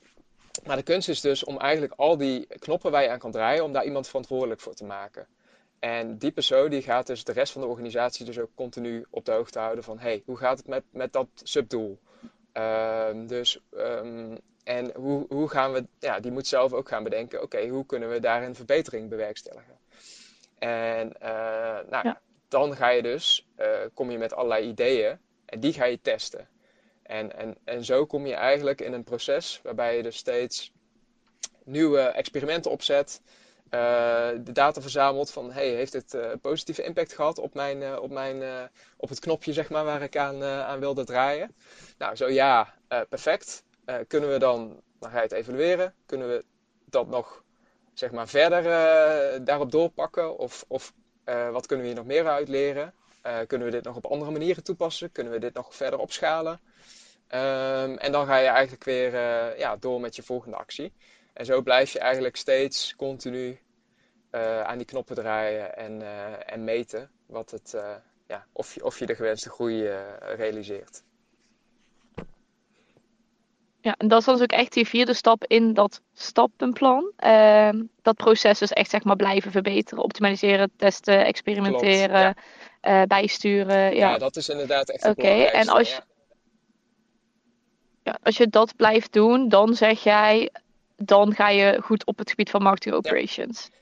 maar 0.67 0.77
de 0.77 0.83
kunst 0.83 1.09
is 1.09 1.21
dus 1.21 1.45
om 1.45 1.59
eigenlijk 1.59 1.93
al 1.97 2.17
die 2.17 2.47
knoppen 2.47 2.91
waar 2.91 3.03
je 3.03 3.09
aan 3.11 3.19
kan 3.19 3.31
draaien, 3.31 3.65
om 3.65 3.73
daar 3.73 3.85
iemand 3.85 4.07
verantwoordelijk 4.07 4.61
voor 4.61 4.75
te 4.75 4.85
maken. 4.85 5.27
En 5.85 6.19
die 6.19 6.33
persoon 6.33 6.71
die 6.71 6.83
gaat 6.83 7.07
dus 7.07 7.25
de 7.25 7.33
rest 7.33 7.53
van 7.53 7.61
de 7.61 7.67
organisatie 7.67 8.25
dus 8.25 8.39
ook 8.39 8.51
continu 8.55 9.07
op 9.11 9.25
de 9.25 9.33
hoogte 9.33 9.59
houden 9.59 9.85
van, 9.85 9.99
hey, 9.99 10.23
hoe 10.27 10.37
gaat 10.37 10.59
het 10.59 10.67
met, 10.67 10.83
met 10.91 11.13
dat 11.13 11.29
subdoel? 11.35 11.99
Uh, 12.55 13.09
dus 13.27 13.61
um, 13.71 14.39
en 14.63 14.93
hoe, 14.95 15.27
hoe 15.29 15.49
gaan 15.49 15.73
we, 15.73 15.87
ja, 15.99 16.21
die 16.21 16.33
moet 16.33 16.47
zelf 16.47 16.73
ook 16.73 16.89
gaan 16.89 17.03
bedenken, 17.03 17.43
oké, 17.43 17.69
hoe 17.69 17.87
kunnen 17.87 18.11
we 18.11 18.21
daar 18.21 18.43
een 18.43 18.55
verbetering 18.55 19.09
bewerkstelligen? 19.09 19.79
En 20.59 21.13
uh, 21.23 21.29
nou, 21.91 22.09
ja. 22.09 22.21
dan 22.49 22.77
ga 22.77 22.89
je 22.89 23.03
dus, 23.03 23.49
uh, 23.59 23.67
kom 23.95 24.11
je 24.11 24.19
met 24.19 24.35
allerlei 24.35 24.69
ideeën 24.69 25.19
en 25.47 25.61
die 25.61 25.73
ga 25.73 25.85
je 25.85 26.01
testen. 26.01 26.49
En, 27.03 27.37
en, 27.37 27.57
en 27.65 27.85
zo 27.85 28.07
kom 28.07 28.27
je 28.27 28.35
eigenlijk 28.35 28.81
in 28.81 28.93
een 28.93 29.05
proces 29.05 29.61
waarbij 29.63 29.97
je 29.97 30.03
dus 30.03 30.17
steeds 30.17 30.73
nieuwe 31.65 32.01
experimenten 32.01 32.71
opzet. 32.71 33.21
Uh, 33.75 33.81
de 34.45 34.53
data 34.53 34.81
verzamelt 34.81 35.31
van 35.31 35.53
hey, 35.53 35.69
heeft 35.69 35.93
dit 35.93 36.15
uh, 36.15 36.31
positieve 36.41 36.83
impact 36.83 37.13
gehad 37.13 37.39
op, 37.39 37.55
mijn, 37.55 37.81
uh, 37.81 37.97
op, 38.01 38.11
mijn, 38.11 38.71
op 38.97 39.09
het 39.09 39.19
knopje 39.19 39.53
zeg 39.53 39.71
maar, 39.71 39.85
waar 39.85 40.03
ik 40.03 40.17
aan, 40.17 40.45
aan 40.45 40.81
wilde 40.81 41.05
draaien? 41.05 41.55
Nou, 41.99 42.17
zo 42.17 42.29
ja, 42.29 42.75
perfect. 43.09 43.65
kunnen 44.07 44.31
we 44.31 44.39
dan, 44.39 44.81
dan 44.99 45.11
ga 45.11 45.17
je 45.17 45.23
het 45.23 45.33
evalueren, 45.33 45.95
kunnen 46.07 46.29
we 46.29 46.45
dat 46.85 47.09
nog 47.09 47.45
zeg 47.95 48.11
maar, 48.11 48.29
verder 48.29 48.63
daarop 49.45 49.71
doorpakken? 49.71 50.39
Of, 50.39 50.65
of 50.69 50.93
wat 51.25 51.67
kunnen 51.67 51.87
we 51.87 51.93
hier 51.93 52.01
nog 52.03 52.07
meer 52.07 52.29
uit 52.29 52.49
leren? 52.49 52.95
kunnen 53.47 53.67
we 53.67 53.73
dit 53.73 53.85
nog 53.85 53.97
op 53.97 54.07
andere 54.07 54.31
manieren 54.31 54.65
toepassen? 54.65 55.13
Kunnen 55.13 55.33
we 55.33 55.39
dit 55.39 55.55
nog 55.55 55.75
verder 55.75 55.99
opschalen? 55.99 56.61
Um, 57.29 57.99
en 57.99 58.13
dan 58.13 58.27
ga 58.27 58.37
je 58.37 58.47
eigenlijk 58.47 58.85
weer 58.85 59.13
ja, 59.59 59.77
door 59.77 60.01
met 60.01 60.17
je 60.17 60.23
volgende 60.23 60.57
actie. 60.57 60.93
En 61.33 61.45
zo 61.45 61.63
blijf 61.63 61.93
je 61.93 61.99
eigenlijk 61.99 62.37
steeds 62.37 62.97
continu 62.97 63.59
uh, 64.35 64.61
aan 64.61 64.77
die 64.77 64.87
knoppen 64.87 65.17
draaien 65.17 65.77
en, 65.77 66.01
uh, 66.01 66.53
en 66.53 66.65
meten 66.65 67.11
wat 67.27 67.51
het, 67.51 67.73
uh, 67.77 67.95
ja, 68.27 68.47
of, 68.53 68.75
je, 68.75 68.85
of 68.85 68.99
je 68.99 69.07
de 69.07 69.15
gewenste 69.15 69.51
groei 69.51 69.89
realiseert. 70.37 71.03
Ja, 73.81 73.95
en 73.99 74.09
dat 74.09 74.19
is 74.19 74.25
dan 74.25 74.35
dus 74.35 74.43
ook 74.43 74.53
echt 74.53 74.73
die 74.73 74.87
vierde 74.89 75.15
stap 75.15 75.45
in 75.45 75.75
dat 75.75 76.01
stappenplan. 76.15 77.13
Ehm, 77.17 77.83
dat 78.03 78.17
proces 78.17 78.61
is 78.61 78.73
echt 78.73 78.91
zeg 78.91 79.05
maar 79.05 79.17
blijven 79.17 79.51
verbeteren, 79.51 80.05
optimaliseren, 80.05 80.71
testen, 80.77 81.25
experimenteren, 81.25 82.33
Klopt, 82.33 82.47
ja. 82.81 83.07
bijsturen. 83.07 83.95
Ja. 83.95 84.11
ja. 84.11 84.19
dat 84.19 84.37
is 84.37 84.49
inderdaad 84.49 84.91
echt 84.91 85.05
Oké, 85.05 85.29
en 85.29 85.69
als 85.69 85.95
je, 85.95 86.01
ja, 88.03 88.19
als 88.23 88.37
je 88.37 88.49
dat 88.49 88.77
blijft 88.77 89.13
doen, 89.13 89.49
dan 89.49 89.75
zeg 89.75 90.03
jij, 90.03 90.51
dan 90.97 91.35
ga 91.35 91.49
je 91.49 91.81
goed 91.83 92.07
op 92.07 92.19
het 92.19 92.31
gebied 92.31 92.51
van 92.51 92.63
marketing 92.63 92.95
operations. 92.95 93.69
Ja, 93.71 93.79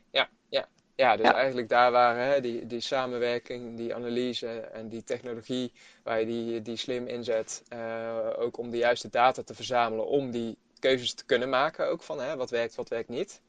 ja, 1.02 1.10
ja. 1.10 1.16
dus 1.16 1.32
eigenlijk 1.32 1.68
daar 1.68 1.90
waar 1.90 2.16
hè, 2.16 2.40
die, 2.40 2.66
die 2.66 2.80
samenwerking, 2.80 3.76
die 3.76 3.94
analyse 3.94 4.60
en 4.60 4.88
die 4.88 5.04
technologie, 5.04 5.72
waar 6.02 6.20
je 6.20 6.26
die, 6.26 6.62
die 6.62 6.76
slim 6.76 7.06
inzet, 7.06 7.62
uh, 7.72 8.30
ook 8.38 8.58
om 8.58 8.70
de 8.70 8.76
juiste 8.76 9.08
data 9.08 9.42
te 9.42 9.54
verzamelen, 9.54 10.06
om 10.06 10.30
die 10.30 10.56
keuzes 10.78 11.14
te 11.14 11.24
kunnen 11.24 11.48
maken 11.48 11.88
ook 11.88 12.02
van 12.02 12.20
hè, 12.20 12.36
wat 12.36 12.50
werkt, 12.50 12.74
wat 12.74 12.88
werkt 12.88 13.08
niet. 13.08 13.40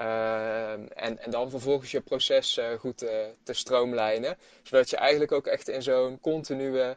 Uh, 0.00 0.72
en, 0.72 1.18
en 1.18 1.30
dan 1.30 1.50
vervolgens 1.50 1.90
je 1.90 2.00
proces 2.00 2.58
uh, 2.58 2.72
goed 2.78 2.98
te, 2.98 3.34
te 3.42 3.52
stroomlijnen, 3.52 4.38
zodat 4.62 4.90
je 4.90 4.96
eigenlijk 4.96 5.32
ook 5.32 5.46
echt 5.46 5.68
in 5.68 5.82
zo'n 5.82 6.20
continue 6.20 6.96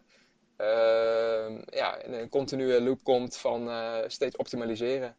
ja, 1.70 2.02
in 2.02 2.14
een 2.14 2.30
continue 2.30 2.82
loop 2.82 3.04
komt 3.04 3.38
van 3.38 3.70
steeds 4.08 4.36
optimaliseren 4.36 5.16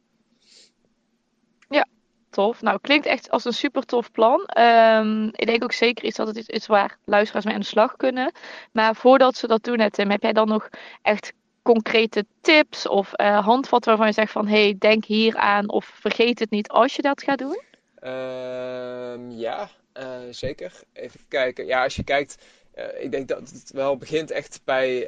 tof. 2.30 2.62
Nou, 2.62 2.78
klinkt 2.80 3.06
echt 3.06 3.30
als 3.30 3.44
een 3.44 3.52
super 3.52 3.82
tof 3.82 4.10
plan. 4.10 4.44
Ehm, 4.44 5.24
ik 5.24 5.46
denk 5.46 5.62
ook 5.62 5.72
zeker 5.72 6.04
iets 6.04 6.16
dat 6.16 6.26
het 6.26 6.36
iets 6.36 6.48
is 6.48 6.66
waar 6.66 6.98
luisteraars 7.04 7.44
mee 7.44 7.54
aan 7.54 7.60
de 7.60 7.66
slag 7.66 7.96
kunnen. 7.96 8.32
Maar 8.72 8.96
voordat 8.96 9.36
ze 9.36 9.46
dat 9.46 9.64
doen, 9.64 9.80
heb 9.80 10.22
jij 10.22 10.32
dan 10.32 10.48
nog 10.48 10.68
echt 11.02 11.32
concrete 11.62 12.26
tips 12.40 12.88
of 12.88 13.12
uh, 13.20 13.44
handvatten 13.44 13.90
waarvan 13.90 14.06
je 14.06 14.12
zegt 14.12 14.32
van 14.32 14.46
hey, 14.46 14.76
denk 14.78 15.04
hier 15.04 15.36
aan 15.36 15.68
of 15.70 15.84
vergeet 15.84 16.38
het 16.38 16.50
niet 16.50 16.68
als 16.68 16.96
je 16.96 17.02
dat 17.02 17.22
gaat 17.22 17.38
doen? 17.38 17.60
Uh, 18.02 19.38
ja, 19.38 19.70
uh, 19.94 20.18
zeker. 20.30 20.72
Even 20.92 21.20
kijken. 21.28 21.66
Ja, 21.66 21.82
als 21.82 21.96
je 21.96 22.04
kijkt, 22.04 22.36
uh, 22.74 22.84
ik 23.02 23.10
denk 23.10 23.28
dat 23.28 23.50
het 23.50 23.70
wel 23.72 23.96
begint 23.96 24.30
echt 24.30 24.60
bij, 24.64 24.98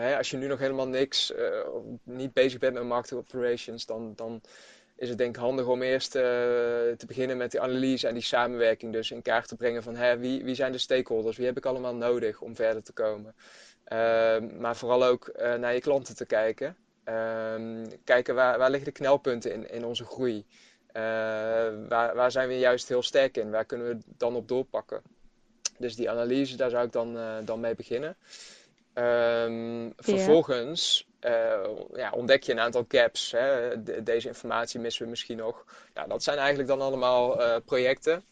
hè, 0.00 0.16
als 0.16 0.30
je 0.30 0.36
nu 0.36 0.46
nog 0.46 0.58
helemaal 0.58 0.88
niks, 0.88 1.32
niet 2.02 2.32
bezig 2.32 2.58
bent 2.58 2.74
met 2.74 2.84
marketing 2.84 3.20
operations, 3.20 3.86
dan, 3.86 4.12
dan 4.16 4.40
is 4.98 5.08
het 5.08 5.18
denk 5.18 5.36
ik 5.36 5.42
handig 5.42 5.66
om 5.66 5.82
eerst 5.82 6.14
uh, 6.14 6.22
te 6.22 7.04
beginnen 7.06 7.36
met 7.36 7.50
die 7.50 7.60
analyse 7.60 8.08
en 8.08 8.14
die 8.14 8.22
samenwerking 8.22 8.92
dus 8.92 9.10
in 9.10 9.22
kaart 9.22 9.48
te 9.48 9.56
brengen 9.56 9.82
van 9.82 9.96
hè, 9.96 10.18
wie, 10.18 10.44
wie 10.44 10.54
zijn 10.54 10.72
de 10.72 10.78
stakeholders, 10.78 11.36
wie 11.36 11.46
heb 11.46 11.56
ik 11.56 11.66
allemaal 11.66 11.94
nodig 11.94 12.40
om 12.40 12.56
verder 12.56 12.82
te 12.82 12.92
komen. 12.92 13.34
Uh, 13.92 14.38
maar 14.58 14.76
vooral 14.76 15.04
ook 15.04 15.32
uh, 15.36 15.54
naar 15.54 15.74
je 15.74 15.80
klanten 15.80 16.16
te 16.16 16.26
kijken. 16.26 16.76
Ehm, 17.04 17.86
kijken 18.04 18.34
waar, 18.34 18.58
waar 18.58 18.70
liggen 18.70 18.92
de 18.92 18.98
knelpunten 18.98 19.52
in, 19.52 19.70
in 19.70 19.84
onze 19.84 20.04
groei. 20.04 20.44
Eh, 20.86 21.02
waar, 21.88 22.14
waar 22.14 22.30
zijn 22.30 22.48
we 22.48 22.58
juist 22.58 22.88
heel 22.88 23.02
sterk 23.02 23.36
in? 23.36 23.50
Waar 23.50 23.64
kunnen 23.64 23.88
we 23.88 23.98
dan 24.16 24.34
op 24.34 24.48
doorpakken? 24.48 25.02
Dus 25.78 25.96
die 25.96 26.10
analyse, 26.10 26.56
daar 26.56 26.70
zou 26.70 26.86
ik 26.86 26.92
dan, 26.92 27.18
dan 27.44 27.60
mee 27.60 27.74
beginnen. 27.74 28.16
Um, 28.94 29.92
vervolgens 29.96 31.07
uh, 31.20 31.68
ja, 31.94 32.10
ontdek 32.10 32.42
je 32.42 32.52
een 32.52 32.60
aantal 32.60 32.84
gaps. 32.88 33.30
Hè? 33.30 33.82
deze 34.02 34.28
informatie 34.28 34.80
missen 34.80 35.04
we 35.04 35.10
misschien 35.10 35.36
nog. 35.36 35.64
Dat 36.08 36.22
zijn 36.22 36.38
eigenlijk 36.38 36.68
dan 36.68 36.80
allemaal 36.80 37.40
uh, 37.40 37.56
projecten. 37.64 38.24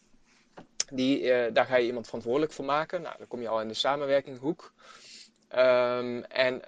Die, 0.91 1.21
uh, 1.21 1.45
daar 1.53 1.65
ga 1.65 1.75
je 1.75 1.85
iemand 1.85 2.05
verantwoordelijk 2.05 2.51
voor 2.51 2.65
maken. 2.65 3.01
Nou, 3.01 3.15
dan 3.17 3.27
kom 3.27 3.41
je 3.41 3.47
al 3.47 3.61
in 3.61 3.67
de 3.67 3.73
samenwerkinghoek. 3.73 4.73
Um, 5.55 6.23
en 6.23 6.61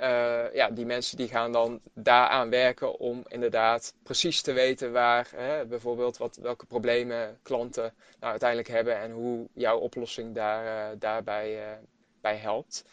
ja, 0.54 0.70
die 0.72 0.86
mensen 0.86 1.18
die 1.18 1.28
gaan 1.28 1.52
dan 1.52 1.80
daaraan 1.94 2.50
werken 2.50 3.00
om 3.00 3.24
inderdaad 3.28 3.94
precies 4.04 4.42
te 4.42 4.54
weten 4.54 4.92
waar 4.92 5.28
hè, 5.36 5.66
bijvoorbeeld 5.66 6.18
wat, 6.18 6.36
welke 6.42 6.66
problemen 6.66 7.40
klanten 7.44 7.94
nou 8.20 8.32
uiteindelijk 8.32 8.70
hebben 8.70 8.98
en 8.98 9.12
hoe 9.12 9.48
jouw 9.54 9.78
oplossing 9.78 10.36
daar, 10.36 10.98
daarbij 10.98 11.80
bij 12.22 12.36
helpt. 12.36 12.84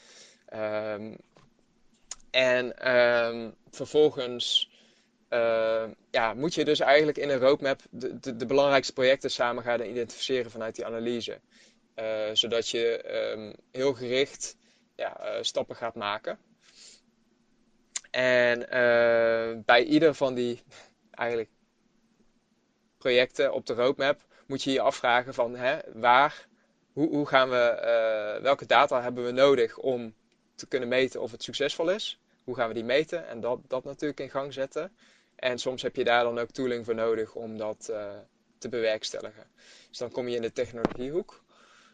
Um, 0.55 1.17
en 2.37 2.93
um, 2.97 3.55
vervolgens 3.71 4.71
uh, 5.31 5.85
ja, 6.11 6.35
moet 6.35 6.55
je 6.55 6.65
dus 6.65 6.81
eigenlijk 6.81 7.19
in 7.19 7.29
een 7.29 7.39
roadmap 7.39 7.81
de, 7.91 8.19
de, 8.19 8.37
de, 8.37 8.47
belangrijkste 8.47 8.93
projecten 8.93 9.31
samen 9.31 9.63
gaan 9.63 9.81
identificeren 9.81 10.51
vanuit 10.51 10.75
die 10.75 10.87
analyse. 10.87 11.41
Uh, 11.97 12.31
zodat 12.33 12.69
je 12.69 13.15
um, 13.33 13.55
heel 13.73 13.93
gericht 13.93 14.57
ja, 14.97 15.21
uh, 15.21 15.43
stappen 15.43 15.77
gaat 15.77 15.95
maken. 15.95 16.39
En 18.11 18.61
uh, 18.61 19.65
bij 19.65 19.85
ieder 19.85 20.15
van 20.15 20.35
die 20.35 20.63
eigenlijk 21.11 21.51
projecten 22.99 23.53
op 23.53 23.67
de 23.67 23.75
roadmap 23.75 24.21
moet 24.47 24.63
je 24.63 24.73
je 24.73 24.81
afvragen 24.81 25.35
van 25.35 25.57
hè, 25.57 25.79
waar, 25.93 26.47
hoe, 26.93 27.09
hoe 27.09 27.27
gaan 27.27 27.51
we, 27.51 28.39
welke 28.43 28.67
data 28.67 29.03
hebben 29.03 29.25
we 29.25 29.31
nodig 29.31 29.79
om 29.79 30.15
te 30.55 30.67
kunnen 30.67 30.89
meten 30.89 31.21
of 31.21 31.31
het 31.31 31.43
succesvol 31.43 31.91
is. 31.91 32.21
Hoe 32.47 32.55
gaan 32.55 32.69
we 32.69 32.75
die 32.75 32.85
meten 32.85 33.29
en 33.29 33.41
dat, 33.41 33.59
dat 33.67 33.85
natuurlijk 33.85 34.21
in 34.21 34.31
gang 34.31 34.53
zetten. 34.53 34.97
En 35.37 35.59
soms 35.59 35.83
heb 35.83 35.97
je 35.97 36.05
daar 36.05 36.25
dan 36.25 36.39
ook 36.39 36.51
tooling 36.51 36.85
voor 36.85 36.95
nodig 36.95 37.35
om 37.35 37.59
dat 37.59 37.89
uh, 37.91 38.11
te 38.59 38.69
bewerkstelligen. 38.69 39.47
Dus 39.89 39.99
dan 39.99 40.11
kom 40.11 40.29
je 40.29 40.37
in 40.37 40.43
de 40.43 40.53
technologiehoek. 40.53 41.45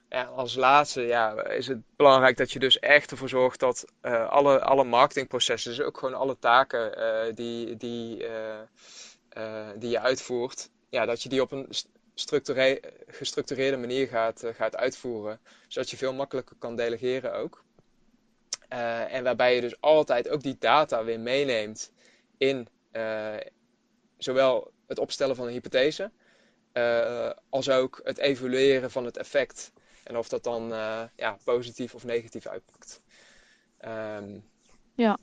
En 0.08 0.26
als 0.26 0.54
laatste 0.54 1.02
ja, 1.02 1.44
is 1.44 1.66
het 1.66 1.78
belangrijk 1.96 2.36
dat 2.36 2.52
je 2.52 2.58
dus 2.58 2.78
echt 2.78 3.10
ervoor 3.10 3.28
zorgt 3.28 3.60
dat 3.60 3.84
uh, 4.02 4.28
alle, 4.28 4.60
alle 4.60 4.84
marketingprocessen, 4.84 5.70
dus 5.70 5.80
ook 5.80 5.98
gewoon 5.98 6.14
alle 6.14 6.38
taken 6.38 6.98
uh, 6.98 7.34
die, 7.34 7.76
die, 7.76 8.26
die 9.76 9.90
je 9.90 10.00
uitvoert, 10.00 10.70
ja, 10.88 11.06
dat 11.06 11.22
je 11.22 11.28
die 11.28 11.42
op 11.42 11.52
een 11.52 11.68
gestructureerde 13.06 13.76
manier 13.76 14.06
gaat, 14.06 14.42
gaat 14.54 14.76
uitvoeren. 14.76 15.40
Zodat 15.68 15.90
je 15.90 15.96
veel 15.96 16.12
makkelijker 16.12 16.56
kan 16.58 16.76
delegeren 16.76 17.34
ook. 17.34 17.64
Uh, 18.72 19.14
en 19.14 19.24
waarbij 19.24 19.54
je 19.54 19.60
dus 19.60 19.80
altijd 19.80 20.28
ook 20.28 20.42
die 20.42 20.56
data 20.58 21.04
weer 21.04 21.20
meeneemt 21.20 21.92
in 22.38 22.68
uh, 22.92 23.36
zowel 24.16 24.72
het 24.86 24.98
opstellen 24.98 25.36
van 25.36 25.46
een 25.46 25.52
hypothese, 25.52 26.10
uh, 26.72 27.30
als 27.48 27.70
ook 27.70 28.00
het 28.04 28.18
evalueren 28.18 28.90
van 28.90 29.04
het 29.04 29.16
effect. 29.16 29.72
En 30.04 30.16
of 30.16 30.28
dat 30.28 30.44
dan 30.44 30.68
ja, 31.16 31.38
positief 31.44 31.94
of 31.94 32.04
negatief 32.04 32.46
uitpakt. 32.46 33.00
Um, 33.84 34.44
ja. 34.94 35.18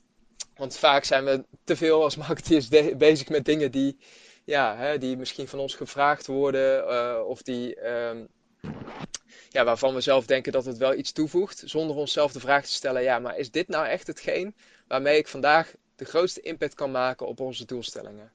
Want 0.54 0.76
vaak 0.76 1.04
zijn 1.04 1.24
we 1.24 1.44
te 1.64 1.76
veel 1.76 2.02
als 2.02 2.16
marketeers 2.16 2.68
bezig 2.96 3.28
met 3.28 3.44
dingen 3.44 3.70
die, 3.70 3.98
ja, 4.44 4.76
hè, 4.76 4.98
die 4.98 5.16
misschien 5.16 5.48
van 5.48 5.58
ons 5.58 5.74
gevraagd 5.74 6.26
worden, 6.26 7.26
of 7.26 7.42
die 7.42 7.86
um, 7.86 8.28
ja, 9.52 9.64
waarvan 9.64 9.94
we 9.94 10.00
zelf 10.00 10.26
denken 10.26 10.52
dat 10.52 10.64
het 10.64 10.76
wel 10.76 10.94
iets 10.94 11.12
toevoegt, 11.12 11.62
zonder 11.66 11.96
onszelf 11.96 12.32
de 12.32 12.40
vraag 12.40 12.64
te 12.64 12.72
stellen: 12.72 13.02
ja, 13.02 13.18
maar 13.18 13.38
is 13.38 13.50
dit 13.50 13.68
nou 13.68 13.86
echt 13.86 14.06
hetgeen 14.06 14.54
waarmee 14.86 15.18
ik 15.18 15.28
vandaag 15.28 15.74
de 15.96 16.04
grootste 16.04 16.40
impact 16.40 16.74
kan 16.74 16.90
maken 16.90 17.26
op 17.26 17.40
onze 17.40 17.64
doelstellingen? 17.64 18.32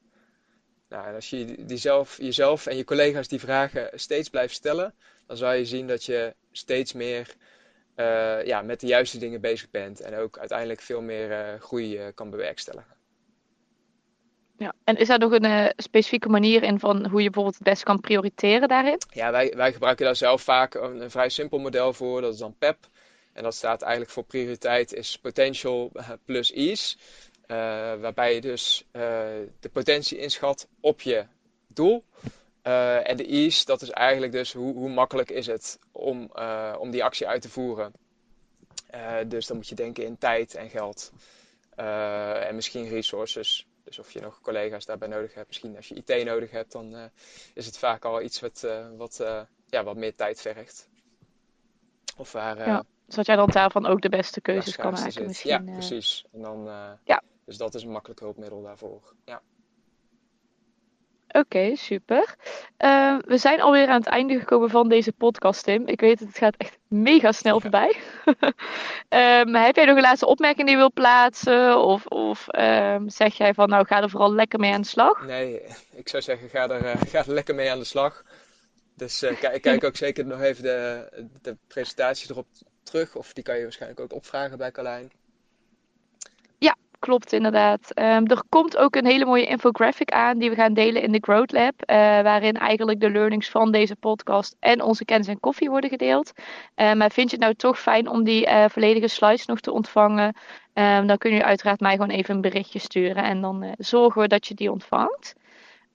Nou, 0.88 1.06
en 1.06 1.14
als 1.14 1.30
je 1.30 1.64
die 1.64 1.76
zelf, 1.76 2.16
jezelf 2.18 2.66
en 2.66 2.76
je 2.76 2.84
collega's 2.84 3.28
die 3.28 3.40
vragen 3.40 3.90
steeds 3.94 4.28
blijft 4.28 4.54
stellen, 4.54 4.94
dan 5.26 5.36
zal 5.36 5.52
je 5.52 5.64
zien 5.64 5.86
dat 5.86 6.04
je 6.04 6.34
steeds 6.52 6.92
meer 6.92 7.34
uh, 7.96 8.44
ja, 8.44 8.62
met 8.62 8.80
de 8.80 8.86
juiste 8.86 9.18
dingen 9.18 9.40
bezig 9.40 9.70
bent 9.70 10.00
en 10.00 10.14
ook 10.14 10.38
uiteindelijk 10.38 10.80
veel 10.80 11.00
meer 11.00 11.30
uh, 11.30 11.60
groei 11.60 11.98
uh, 11.98 12.06
kan 12.14 12.30
bewerkstelligen. 12.30 12.95
Ja, 14.58 14.72
en 14.84 14.96
is 14.96 15.08
daar 15.08 15.18
nog 15.18 15.32
een 15.32 15.44
uh, 15.44 15.66
specifieke 15.76 16.28
manier 16.28 16.62
in 16.62 16.78
van 16.78 16.96
hoe 17.06 17.22
je 17.22 17.30
bijvoorbeeld 17.30 17.54
het 17.54 17.64
best 17.68 17.82
kan 17.82 18.00
prioriteren 18.00 18.68
daarin? 18.68 18.98
Ja, 19.12 19.30
wij, 19.30 19.52
wij 19.56 19.72
gebruiken 19.72 20.04
daar 20.04 20.16
zelf 20.16 20.42
vaak 20.42 20.74
een, 20.74 21.10
vrij 21.10 21.28
simpel 21.28 21.58
model 21.58 21.92
voor. 21.92 22.20
Dat 22.20 22.32
is 22.32 22.38
dan 22.38 22.56
PEP. 22.58 22.76
En 23.32 23.42
dat 23.42 23.54
staat 23.54 23.82
eigenlijk 23.82 24.12
voor 24.12 24.24
prioriteit 24.24 24.92
is 24.92 25.18
potential 25.18 25.92
plus 26.24 26.52
ease. 26.52 26.96
waarbij 28.00 28.34
je 28.34 28.40
dus 28.40 28.86
de 29.60 29.68
potentie 29.72 30.18
inschat 30.18 30.68
op 30.80 31.00
je 31.00 31.24
doel. 31.66 32.04
en 32.62 33.16
de 33.16 33.26
ease, 33.26 33.64
dat 33.64 33.82
is 33.82 33.90
eigenlijk 33.90 34.32
dus 34.32 34.52
hoe, 34.52 34.74
hoe 34.74 34.88
makkelijk 34.88 35.30
is 35.30 35.46
het 35.46 35.78
om, 35.92 36.30
om 36.78 36.90
die 36.90 37.04
actie 37.04 37.26
uit 37.26 37.42
te 37.42 37.48
voeren. 37.48 37.92
dus 39.26 39.46
dan 39.46 39.56
moet 39.56 39.68
je 39.68 39.74
denken 39.74 40.04
in 40.04 40.18
tijd 40.18 40.54
en 40.54 40.70
geld. 40.70 41.12
en 42.46 42.54
misschien 42.54 42.88
resources. 42.88 43.66
Dus 43.86 43.98
of 43.98 44.10
je 44.10 44.20
nog 44.20 44.40
collega's 44.40 44.84
daarbij 44.84 45.08
nodig 45.08 45.34
hebt. 45.34 45.46
Misschien 45.46 45.76
als 45.76 45.88
je 45.88 45.94
IT 45.94 46.24
nodig 46.24 46.50
hebt, 46.50 46.72
dan 46.72 47.10
is 47.54 47.66
het 47.66 47.78
vaak 47.78 48.04
al 48.04 48.22
iets 48.22 48.40
wat, 48.40 48.66
wat, 48.96 49.24
ja, 49.66 49.84
wat 49.84 49.96
meer 49.96 50.14
tijd 50.14 50.40
vergt. 50.40 50.88
Of 52.16 52.32
waar, 52.32 52.58
ja, 52.58 52.84
zodat 53.06 53.26
jij 53.26 53.36
dan 53.36 53.50
daarvan 53.50 53.86
ook 53.86 54.00
de 54.00 54.08
beste 54.08 54.40
keuzes 54.40 54.76
kan 54.76 54.92
maken. 54.92 55.26
Misschien, 55.26 55.50
ja, 55.50 55.72
precies. 55.72 56.24
En 56.32 56.42
dan, 56.42 56.64
ja. 57.04 57.22
Dus 57.44 57.56
dat 57.56 57.74
is 57.74 57.82
een 57.82 57.90
makkelijk 57.90 58.20
hulpmiddel 58.20 58.62
daarvoor. 58.62 59.14
Ja. 59.24 59.42
Oké, 61.36 61.76
super. 61.76 62.34
Uh, 62.78 63.18
we 63.26 63.38
zijn 63.38 63.60
alweer 63.60 63.88
aan 63.88 64.00
het 64.00 64.08
einde 64.08 64.38
gekomen 64.38 64.70
van 64.70 64.88
deze 64.88 65.12
podcast, 65.12 65.64
Tim. 65.64 65.86
Ik 65.86 66.00
weet 66.00 66.18
het, 66.18 66.28
het 66.28 66.38
gaat 66.38 66.56
echt 66.56 66.78
mega 66.88 67.32
snel 67.32 67.60
voorbij. 67.60 67.96
um, 69.08 69.54
heb 69.64 69.76
jij 69.76 69.84
nog 69.84 69.96
een 69.96 70.02
laatste 70.02 70.26
opmerking 70.26 70.66
die 70.66 70.74
je 70.74 70.80
wilt 70.80 70.94
plaatsen? 70.94 71.78
Of, 71.78 72.06
of 72.06 72.46
um, 72.58 73.08
zeg 73.08 73.34
jij 73.34 73.54
van, 73.54 73.68
nou, 73.68 73.86
ga 73.86 74.02
er 74.02 74.10
vooral 74.10 74.32
lekker 74.32 74.58
mee 74.58 74.72
aan 74.72 74.80
de 74.80 74.86
slag? 74.86 75.26
Nee, 75.26 75.60
ik 76.02 76.08
zou 76.08 76.22
zeggen, 76.22 76.48
ga 76.48 76.68
er, 76.68 76.84
uh, 76.84 77.02
ga 77.08 77.18
er 77.18 77.32
lekker 77.32 77.54
mee 77.54 77.70
aan 77.70 77.78
de 77.78 77.84
slag. 77.84 78.24
Dus 78.94 79.22
uh, 79.22 79.40
kijk, 79.40 79.62
kijk 79.62 79.84
ook 79.84 79.96
zeker 79.96 80.26
nog 80.26 80.40
even 80.40 80.62
de, 80.62 81.08
de 81.42 81.56
presentatie 81.66 82.30
erop 82.30 82.46
terug. 82.82 83.14
Of 83.14 83.32
die 83.32 83.44
kan 83.44 83.56
je 83.56 83.62
waarschijnlijk 83.62 84.00
ook 84.00 84.12
opvragen 84.12 84.58
bij 84.58 84.70
Carlijn 84.70 85.10
klopt 86.98 87.32
inderdaad. 87.32 87.92
Ehm, 87.92 88.24
er 88.24 88.42
komt 88.48 88.76
ook 88.76 88.96
een 88.96 89.06
hele 89.06 89.24
mooie 89.24 89.46
infographic 89.46 90.10
aan 90.10 90.38
die 90.38 90.50
we 90.50 90.56
gaan 90.56 90.74
delen 90.74 91.02
in 91.02 91.12
de 91.12 91.18
Growth 91.20 91.52
Lab. 91.52 91.74
Uh, 91.90 91.96
waarin 91.96 92.54
eigenlijk 92.54 93.00
de 93.00 93.10
learnings 93.10 93.48
van 93.48 93.72
deze 93.72 93.96
podcast 93.96 94.56
en 94.60 94.82
onze 94.82 95.04
kennis 95.04 95.26
en 95.26 95.40
koffie 95.40 95.70
worden 95.70 95.90
gedeeld. 95.90 96.32
Uh, 96.76 96.92
maar 96.92 97.10
vind 97.10 97.30
je 97.30 97.36
het 97.36 97.44
nou 97.44 97.54
toch 97.54 97.80
fijn 97.80 98.08
om 98.08 98.24
die 98.24 98.46
uh, 98.46 98.64
volledige 98.68 99.08
slides 99.08 99.46
nog 99.46 99.60
te 99.60 99.72
ontvangen? 99.72 100.34
Um, 100.74 101.06
dan 101.06 101.18
kun 101.18 101.34
je 101.34 101.44
uiteraard 101.44 101.80
mij 101.80 101.92
gewoon 101.92 102.10
even 102.10 102.34
een 102.34 102.40
berichtje 102.40 102.78
sturen 102.78 103.24
en 103.24 103.40
dan 103.40 103.74
zorgen 103.78 104.22
we 104.22 104.28
dat 104.28 104.46
je 104.46 104.54
die 104.54 104.70
ontvangt. 104.70 105.34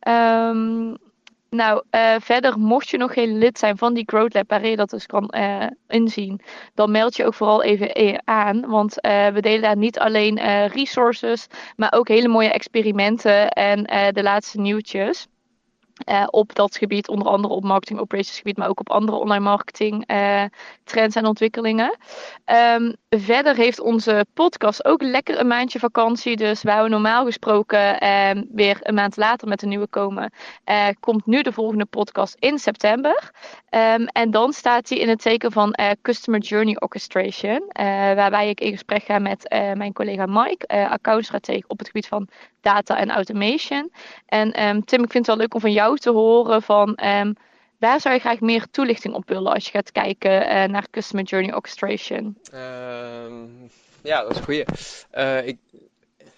Um, 0.08 0.98
nou, 1.56 1.84
uh, 1.92 2.16
verder, 2.20 2.60
mocht 2.60 2.90
je 2.90 2.98
nog 2.98 3.14
geen 3.14 3.38
lid 3.38 3.60
zijn 3.60 3.78
van 3.78 3.94
die 3.94 4.04
Growth 4.06 4.34
Lab, 4.34 4.50
waar 4.50 4.66
je 4.66 4.76
dat 4.76 4.90
dus 4.90 5.06
kan 5.06 5.34
uh, 5.38 5.66
inzien, 5.88 6.42
dan 6.74 6.92
meld 6.92 7.16
je 7.16 7.26
ook 7.26 7.34
vooral 7.34 7.64
even 7.64 8.22
aan. 8.26 8.70
Want 8.70 8.94
we 9.34 9.38
delen 9.40 9.62
daar 9.62 9.78
niet 9.78 10.00
alleen 10.00 10.68
resources, 10.68 11.48
maar 11.76 11.94
ook 11.94 12.08
hele 12.08 12.28
mooie 12.28 12.52
experimenten 12.52 13.50
en 13.50 13.84
de 14.14 14.24
laatste 14.24 14.60
nieuwtjes. 14.60 15.28
Uh, 16.10 16.24
op 16.30 16.56
dat 16.56 16.78
gebied, 16.78 17.08
onder 17.08 17.28
andere 17.28 17.54
op 17.54 17.64
marketing 17.64 18.00
operations 18.00 18.38
gebied, 18.38 18.58
maar 18.58 18.70
ook 18.70 18.80
op 18.80 18.90
andere 18.90 19.18
online 19.18 19.44
marketing 19.44 20.12
uh, 20.12 20.44
trends 20.84 21.16
en 21.16 21.26
ontwikkelingen. 21.26 21.98
Um, 22.76 22.96
verder 23.10 23.56
heeft 23.56 23.80
onze 23.80 24.26
podcast 24.34 24.86
ook 24.86 25.02
lekker 25.02 25.40
een 25.40 25.48
maandje 25.48 25.80
vakantie. 25.80 26.36
Dus 26.36 26.64
waar 26.64 26.84
we 26.84 26.90
normaal 26.90 27.26
gesproken 27.26 28.08
um, 28.08 28.48
weer 28.52 28.78
een 28.80 28.94
maand 28.94 29.18
later 29.18 29.48
met 29.48 29.62
een 29.62 29.70
nieuwe 29.70 29.88
komen, 29.88 30.32
uh, 30.66 30.88
komt 31.00 31.26
nu 31.26 31.42
de 31.42 31.52
volgende 31.52 31.86
podcast 31.86 32.36
in 32.40 32.60
september. 32.60 33.32
Um, 33.70 34.06
en 34.06 34.32
dan 34.32 34.54
staat 34.54 34.90
hij 34.90 34.98
in 34.98 35.10
het 35.10 35.22
teken 35.22 35.52
van 35.52 35.76
Customer 36.02 36.40
Journey 36.40 36.76
Orchestration, 36.80 37.64
waarbij 38.16 38.50
ik 38.50 38.60
in 38.60 38.72
gesprek 38.72 39.04
ga 39.04 39.20
met 39.20 39.46
mijn 39.74 39.94
collega 39.94 40.26
Mike, 40.26 40.90
accountstratege 40.90 41.64
op 41.68 41.78
het 41.78 41.88
gebied 41.88 42.08
van 42.08 42.28
data 42.62 42.98
en 42.98 43.12
automation. 43.12 43.92
En 44.26 44.52
Tim, 44.86 45.04
ik 45.04 45.12
vind 45.12 45.14
het 45.14 45.28
wel 45.28 45.38
leuk 45.38 45.54
om 45.54 45.60
van 45.60 45.72
jou 45.72 45.91
te 46.00 46.12
horen 46.12 46.62
van 46.62 47.00
um, 47.04 47.36
waar 47.82 48.02
zou 48.02 48.14
je 48.14 48.20
graag 48.20 48.40
meer 48.40 48.68
toelichting 48.72 49.14
op 49.14 49.28
willen 49.28 49.54
als 49.54 49.66
je 49.66 49.72
gaat 49.72 49.92
kijken 49.92 50.42
uh, 50.42 50.64
naar 50.64 50.90
Customer 50.92 51.26
Journey 51.26 51.54
Orchestration? 51.54 52.38
Um, 52.54 53.70
ja, 54.04 54.22
dat 54.22 54.32
is 54.32 54.38
een 54.38 54.44
goeie. 54.44 54.66
Uh, 55.14 55.48
ik, 55.48 55.58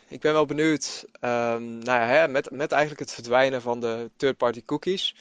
ik 0.07 0.19
ben 0.19 0.33
wel 0.33 0.45
benieuwd, 0.45 1.05
nou 1.19 1.85
ja, 1.85 2.05
hè, 2.05 2.27
met, 2.27 2.51
met 2.51 2.71
eigenlijk 2.71 3.01
het 3.01 3.13
verdwijnen 3.13 3.61
van 3.61 3.79
de 3.79 4.11
third-party 4.15 4.65
cookies. 4.65 5.15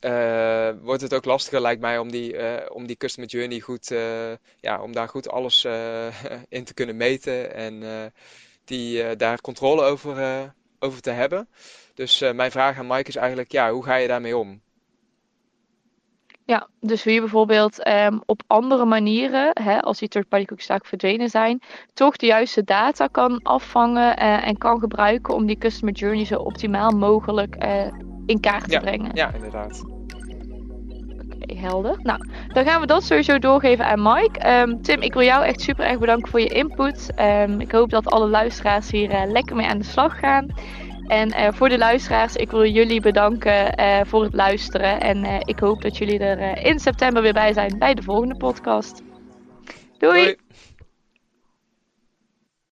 Uh, 0.00 0.70
wordt 0.80 1.02
het 1.02 1.14
ook 1.14 1.24
lastiger, 1.24 1.60
lijkt 1.60 1.80
mij, 1.80 1.98
om 1.98 2.10
die, 2.10 2.32
uh, 2.32 2.56
om 2.68 2.86
die 2.86 2.96
customer 2.96 3.30
journey 3.30 3.60
goed, 3.60 3.88
ja, 4.60 4.82
om 4.82 4.92
daar 4.92 5.08
goed 5.08 5.28
alles 5.28 5.64
in 6.48 6.64
te 6.64 6.74
kunnen 6.74 6.96
meten 6.96 7.54
en 7.54 7.82
die 8.64 9.16
daar 9.16 9.40
controle 9.40 9.82
over, 9.82 10.52
over 10.78 11.00
te 11.00 11.10
hebben. 11.10 11.48
Dus 12.00 12.22
uh, 12.22 12.32
mijn 12.32 12.50
vraag 12.50 12.78
aan 12.78 12.86
Mike 12.86 13.08
is 13.08 13.16
eigenlijk, 13.16 13.52
ja, 13.52 13.70
hoe 13.70 13.84
ga 13.84 13.94
je 13.94 14.08
daarmee 14.08 14.36
om? 14.36 14.60
Ja, 16.44 16.68
dus 16.80 17.04
hoe 17.04 17.12
je 17.12 17.20
bijvoorbeeld 17.20 17.88
um, 17.88 18.22
op 18.26 18.42
andere 18.46 18.84
manieren, 18.84 19.50
hè, 19.62 19.80
als 19.80 19.98
die 19.98 20.08
third-party 20.08 20.44
cookies 20.44 20.68
verdwenen 20.82 21.28
zijn, 21.28 21.62
toch 21.94 22.16
de 22.16 22.26
juiste 22.26 22.64
data 22.64 23.06
kan 23.06 23.42
afvangen 23.42 24.16
en 24.16 24.58
kan 24.58 24.78
gebruiken 24.78 25.34
om 25.34 25.46
die 25.46 25.58
customer 25.58 25.94
journey 25.94 26.24
zo 26.24 26.38
optimaal 26.38 26.90
mogelijk 26.90 27.56
in 28.26 28.40
kaart 28.40 28.64
te 28.64 28.70
ja, 28.70 28.80
brengen. 28.80 29.10
Ja, 29.14 29.32
inderdaad 29.34 29.82
helder. 31.56 31.96
Nou, 32.02 32.26
dan 32.48 32.64
gaan 32.64 32.80
we 32.80 32.86
dat 32.86 33.04
sowieso 33.04 33.38
doorgeven 33.38 33.86
aan 33.86 34.02
Mike. 34.02 34.60
Um, 34.60 34.82
Tim, 34.82 35.00
ik 35.00 35.12
wil 35.12 35.22
jou 35.22 35.44
echt 35.44 35.60
super 35.60 35.84
erg 35.84 35.98
bedanken 35.98 36.30
voor 36.30 36.40
je 36.40 36.48
input. 36.48 37.12
Um, 37.20 37.60
ik 37.60 37.72
hoop 37.72 37.90
dat 37.90 38.06
alle 38.06 38.28
luisteraars 38.28 38.90
hier 38.90 39.10
uh, 39.10 39.22
lekker 39.26 39.56
mee 39.56 39.66
aan 39.66 39.78
de 39.78 39.84
slag 39.84 40.18
gaan. 40.18 40.46
En 41.10 41.28
uh, 41.28 41.48
voor 41.52 41.68
de 41.68 41.78
luisteraars, 41.78 42.36
ik 42.36 42.50
wil 42.50 42.66
jullie 42.66 43.00
bedanken 43.00 43.80
uh, 43.80 44.00
voor 44.04 44.22
het 44.22 44.34
luisteren. 44.34 45.00
En 45.00 45.24
ik 45.44 45.58
hoop 45.58 45.82
dat 45.82 45.96
jullie 45.96 46.18
er 46.18 46.64
in 46.64 46.78
september 46.78 47.22
weer 47.22 47.32
bij 47.32 47.52
zijn 47.52 47.78
bij 47.78 47.94
de 47.94 48.02
volgende 48.02 48.36
podcast. 48.36 49.02
Doei. 49.98 50.22
Doei. 50.22 50.36